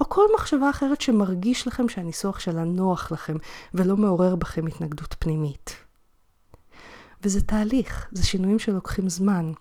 או 0.00 0.08
כל 0.08 0.24
מחשבה 0.34 0.70
אחרת 0.70 1.00
שמרגיש 1.00 1.66
לכם 1.66 1.88
שהניסוח 1.88 2.38
שלה 2.40 2.64
נוח 2.64 3.12
לכם 3.12 3.36
ולא 3.74 3.96
מעורר 3.96 4.36
בכם 4.36 4.66
התנגדות 4.66 5.14
פנימית. 5.18 5.76
וזה 7.24 7.40
תהליך, 7.40 8.08
זה 8.12 8.26
שינויים 8.26 8.58
שלוקחים 8.58 9.08
זמן. 9.08 9.52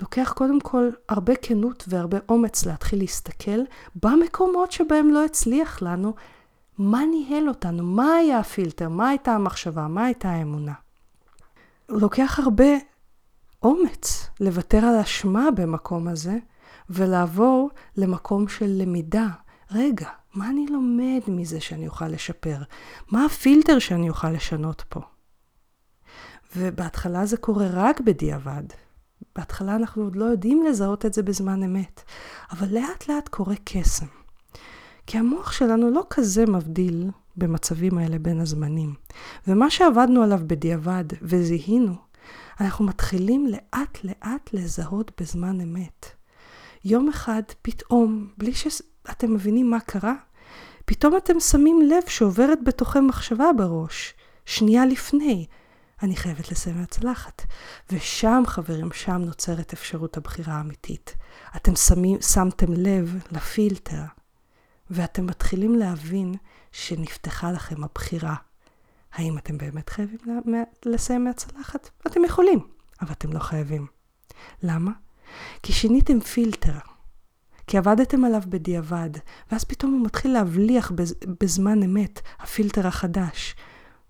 לוקח 0.00 0.32
קודם 0.36 0.60
כל 0.60 0.88
הרבה 1.08 1.32
כנות 1.42 1.84
והרבה 1.88 2.18
אומץ 2.28 2.66
להתחיל 2.66 2.98
להסתכל 2.98 3.60
במקומות 4.02 4.72
שבהם 4.72 5.10
לא 5.10 5.24
הצליח 5.24 5.82
לנו, 5.82 6.14
מה 6.78 7.00
ניהל 7.10 7.48
אותנו, 7.48 7.84
מה 7.84 8.14
היה 8.14 8.38
הפילטר, 8.38 8.88
מה 8.88 9.08
הייתה 9.08 9.32
המחשבה, 9.32 9.88
מה 9.88 10.04
הייתה 10.04 10.30
האמונה. 10.30 10.72
לוקח 11.88 12.38
הרבה 12.42 12.64
אומץ 13.62 14.30
לוותר 14.40 14.84
על 14.84 14.96
אשמה 14.96 15.48
במקום 15.56 16.08
הזה 16.08 16.38
ולעבור 16.90 17.70
למקום 17.96 18.48
של 18.48 18.66
למידה. 18.68 19.28
רגע, 19.70 20.08
מה 20.34 20.50
אני 20.50 20.66
לומד 20.70 21.20
מזה 21.28 21.60
שאני 21.60 21.88
אוכל 21.88 22.08
לשפר? 22.08 22.58
מה 23.10 23.24
הפילטר 23.24 23.78
שאני 23.78 24.08
אוכל 24.08 24.30
לשנות 24.30 24.84
פה? 24.88 25.00
ובהתחלה 26.56 27.26
זה 27.26 27.36
קורה 27.36 27.66
רק 27.72 28.00
בדיעבד. 28.00 28.64
בהתחלה 29.36 29.76
אנחנו 29.76 30.02
עוד 30.02 30.16
לא 30.16 30.24
יודעים 30.24 30.62
לזהות 30.62 31.06
את 31.06 31.14
זה 31.14 31.22
בזמן 31.22 31.62
אמת, 31.62 32.02
אבל 32.50 32.68
לאט 32.70 33.08
לאט 33.08 33.28
קורה 33.28 33.54
קסם. 33.64 34.06
כי 35.10 35.18
המוח 35.18 35.52
שלנו 35.52 35.90
לא 35.90 36.02
כזה 36.10 36.46
מבדיל 36.46 37.10
במצבים 37.36 37.98
האלה 37.98 38.18
בין 38.18 38.40
הזמנים. 38.40 38.94
ומה 39.46 39.70
שעבדנו 39.70 40.22
עליו 40.22 40.40
בדיעבד 40.46 41.04
וזיהינו, 41.22 41.94
אנחנו 42.60 42.84
מתחילים 42.84 43.46
לאט 43.46 43.98
לאט 44.04 44.50
לזהות 44.52 45.10
בזמן 45.20 45.60
אמת. 45.60 46.06
יום 46.84 47.08
אחד 47.08 47.42
פתאום, 47.62 48.28
בלי 48.38 48.52
שאתם 48.54 49.34
מבינים 49.34 49.70
מה 49.70 49.80
קרה, 49.80 50.14
פתאום 50.84 51.16
אתם 51.16 51.40
שמים 51.40 51.82
לב 51.82 52.02
שעוברת 52.06 52.58
בתוכם 52.64 53.06
מחשבה 53.06 53.50
בראש, 53.56 54.14
שנייה 54.46 54.86
לפני, 54.86 55.46
אני 56.02 56.16
חייבת 56.16 56.50
לסיים 56.52 56.76
מהצלחת. 56.76 57.42
ושם, 57.92 58.42
חברים, 58.46 58.92
שם 58.92 59.22
נוצרת 59.24 59.72
אפשרות 59.72 60.16
הבחירה 60.16 60.54
האמיתית. 60.54 61.16
אתם 61.56 61.76
שמים, 61.76 62.20
שמתם 62.20 62.72
לב 62.72 63.22
לפילטר, 63.32 64.17
ואתם 64.90 65.26
מתחילים 65.26 65.74
להבין 65.74 66.34
שנפתחה 66.72 67.52
לכם 67.52 67.84
הבחירה. 67.84 68.34
האם 69.12 69.38
אתם 69.38 69.58
באמת 69.58 69.90
חייבים 69.90 70.18
לסיים 70.84 71.24
מהצלחת? 71.24 71.90
אתם 72.06 72.24
יכולים, 72.24 72.58
אבל 73.00 73.12
אתם 73.12 73.32
לא 73.32 73.38
חייבים. 73.38 73.86
למה? 74.62 74.92
כי 75.62 75.72
שיניתם 75.72 76.20
פילטר. 76.20 76.78
כי 77.66 77.78
עבדתם 77.78 78.24
עליו 78.24 78.42
בדיעבד, 78.48 79.10
ואז 79.52 79.64
פתאום 79.64 79.92
הוא 79.92 80.06
מתחיל 80.06 80.32
להבליח 80.32 80.92
בזמן 81.40 81.82
אמת, 81.82 82.20
הפילטר 82.38 82.86
החדש. 82.86 83.54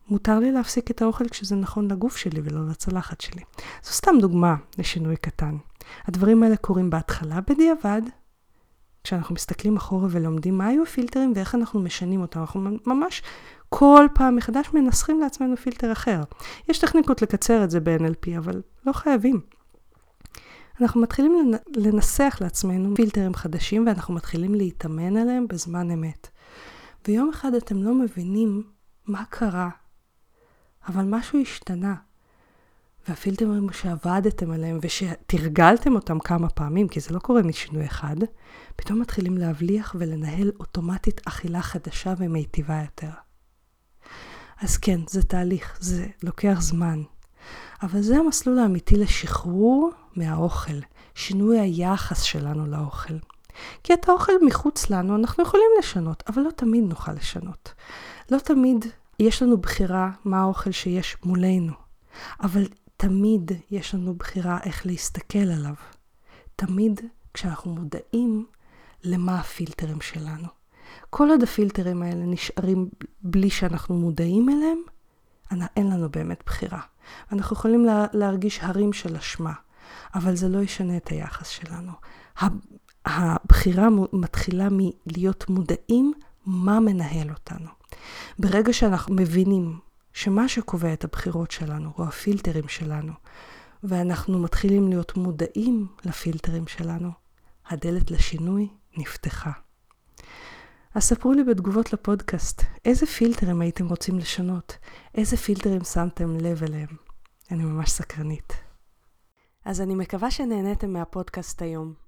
מותר 0.09 0.39
לי 0.39 0.53
להפסיק 0.53 0.91
את 0.91 1.03
האוכל 1.03 1.29
כשזה 1.29 1.57
נכון 1.57 1.91
לגוף 1.91 2.17
שלי 2.17 2.41
ולא 2.45 2.69
לצלחת 2.69 3.21
שלי. 3.21 3.43
זו 3.83 3.93
סתם 3.93 4.15
דוגמה 4.21 4.55
לשינוי 4.79 5.17
קטן. 5.17 5.57
הדברים 6.05 6.43
האלה 6.43 6.57
קורים 6.57 6.91
בהתחלה 6.91 7.41
בדיעבד, 7.41 8.03
כשאנחנו 9.05 9.35
מסתכלים 9.35 9.77
אחורה 9.77 10.09
ולומדים 10.11 10.59
מה 10.59 10.67
היו 10.67 10.83
הפילטרים 10.83 11.33
ואיך 11.37 11.55
אנחנו 11.55 11.81
משנים 11.81 12.21
אותם. 12.21 12.41
אנחנו 12.41 12.71
ממש 12.87 13.23
כל 13.69 14.07
פעם 14.15 14.37
מחדש 14.37 14.71
מנסחים 14.75 15.21
לעצמנו 15.21 15.57
פילטר 15.57 15.93
אחר. 15.93 16.23
יש 16.69 16.79
טכניקות 16.79 17.23
לקצר 17.23 17.65
את 17.65 17.71
זה 17.71 17.81
ב-NLP, 17.81 18.39
אבל 18.39 18.63
לא 18.87 18.93
חייבים. 18.93 19.41
אנחנו 20.81 21.01
מתחילים 21.01 21.53
לנסח 21.77 22.39
לעצמנו 22.41 22.95
פילטרים 22.97 23.35
חדשים 23.35 23.87
ואנחנו 23.87 24.15
מתחילים 24.15 24.55
להתאמן 24.55 25.17
עליהם 25.17 25.49
בזמן 25.49 25.91
אמת. 25.91 26.29
ויום 27.09 27.31
אחד 27.31 27.55
אתם 27.55 27.83
לא 27.83 27.95
מבינים 27.95 28.63
מה 29.07 29.25
קרה 29.25 29.69
אבל 30.89 31.05
משהו 31.05 31.41
השתנה. 31.41 31.95
והפילטרים 33.09 33.73
שעבדתם 33.73 34.51
עליהם 34.51 34.79
ושתרגלתם 34.83 35.95
אותם 35.95 36.19
כמה 36.19 36.49
פעמים, 36.49 36.89
כי 36.89 37.01
זה 37.01 37.15
לא 37.15 37.19
קורה 37.19 37.43
משינוי 37.43 37.87
אחד, 37.87 38.17
פתאום 38.77 39.01
מתחילים 39.01 39.39
להבליח 39.39 39.97
ולנהל 39.99 40.53
אוטומטית 40.61 41.21
אכילה 41.25 41.63
חדשה 41.63 42.15
ומיטיבה 42.19 42.81
יותר. 42.83 43.11
אז 44.61 44.77
כן, 44.77 45.01
זה 45.09 45.23
תהליך, 45.23 45.79
זה 45.81 46.07
לוקח 46.23 46.57
זמן. 46.61 47.03
אבל 47.83 48.03
זה 48.03 48.17
המסלול 48.17 48.59
האמיתי 48.59 48.97
לשחרור 48.97 49.91
מהאוכל, 50.17 50.79
שינוי 51.15 51.59
היחס 51.59 52.23
שלנו 52.23 52.67
לאוכל. 52.67 53.15
כי 53.85 53.95
את 53.95 54.09
האוכל 54.09 54.33
מחוץ 54.47 54.91
לנו 54.91 55.17
אנחנו 55.17 55.45
יכולים 55.45 55.71
לשנות, 55.79 56.23
אבל 56.29 56.43
לא 56.43 56.51
תמיד 56.51 56.85
נוכל 56.85 57.13
לשנות. 57.13 57.75
לא 58.31 58.39
תמיד 58.39 58.85
יש 59.21 59.43
לנו 59.43 59.57
בחירה 59.57 60.11
מה 60.25 60.41
האוכל 60.41 60.71
שיש 60.71 61.17
מולנו, 61.25 61.73
אבל 62.43 62.67
תמיד 63.01 63.53
יש 63.71 63.95
לנו 63.95 64.15
בחירה 64.15 64.59
איך 64.65 64.87
להסתכל 64.87 65.39
עליו. 65.39 65.75
תמיד 66.57 67.01
כשאנחנו 67.35 67.75
מודעים 67.75 68.47
למה 69.05 69.41
הפילטרים 69.41 70.01
שלנו. 70.01 70.49
כל 71.11 71.31
עוד 71.31 71.43
הפילטרים 71.43 72.03
האלה 72.03 72.25
נשארים 72.25 72.89
בלי 73.23 73.51
שאנחנו 73.51 73.95
מודעים 73.95 74.49
אליהם, 74.49 74.79
אין 75.77 75.91
לנו 75.91 76.09
באמת 76.11 76.43
בחירה. 76.47 76.81
אנחנו 77.33 77.57
יכולים 77.57 77.85
לה, 77.85 78.07
להרגיש 78.13 78.59
הרים 78.63 78.93
של 78.93 79.17
אשמה, 79.17 79.53
אבל 80.15 80.37
זה 80.37 80.49
לא 80.49 80.59
ישנה 80.59 80.97
את 80.97 81.09
היחס 81.09 81.49
שלנו. 81.49 81.93
הבחירה 83.05 83.89
מתחילה 84.13 84.69
מלהיות 84.71 85.49
מודעים 85.49 86.13
מה 86.47 86.81
מנהל 86.81 87.31
אותנו. 87.31 87.71
ברגע 88.39 88.73
שאנחנו 88.73 89.15
מבינים 89.15 89.79
שמה 90.19 90.49
שקובע 90.49 90.93
את 90.93 91.05
הבחירות 91.05 91.51
שלנו 91.51 91.91
הוא 91.97 92.07
הפילטרים 92.07 92.69
שלנו, 92.69 93.13
ואנחנו 93.83 94.39
מתחילים 94.39 94.89
להיות 94.89 95.17
מודעים 95.17 95.87
לפילטרים 96.05 96.67
שלנו, 96.67 97.11
הדלת 97.67 98.11
לשינוי 98.11 98.69
נפתחה. 98.97 99.51
אז 100.95 101.05
ספרו 101.05 101.33
לי 101.33 101.45
בתגובות 101.45 101.93
לפודקאסט, 101.93 102.63
איזה 102.85 103.07
פילטרים 103.07 103.61
הייתם 103.61 103.89
רוצים 103.89 104.19
לשנות? 104.19 104.79
איזה 105.15 105.37
פילטרים 105.37 105.85
שמתם 105.85 106.37
לב 106.37 106.63
אליהם? 106.63 106.97
אני 107.51 107.65
ממש 107.65 107.91
סקרנית. 107.91 108.53
אז 109.65 109.81
אני 109.81 109.95
מקווה 109.95 110.31
שנהניתם 110.31 110.93
מהפודקאסט 110.93 111.63
היום. 111.63 112.08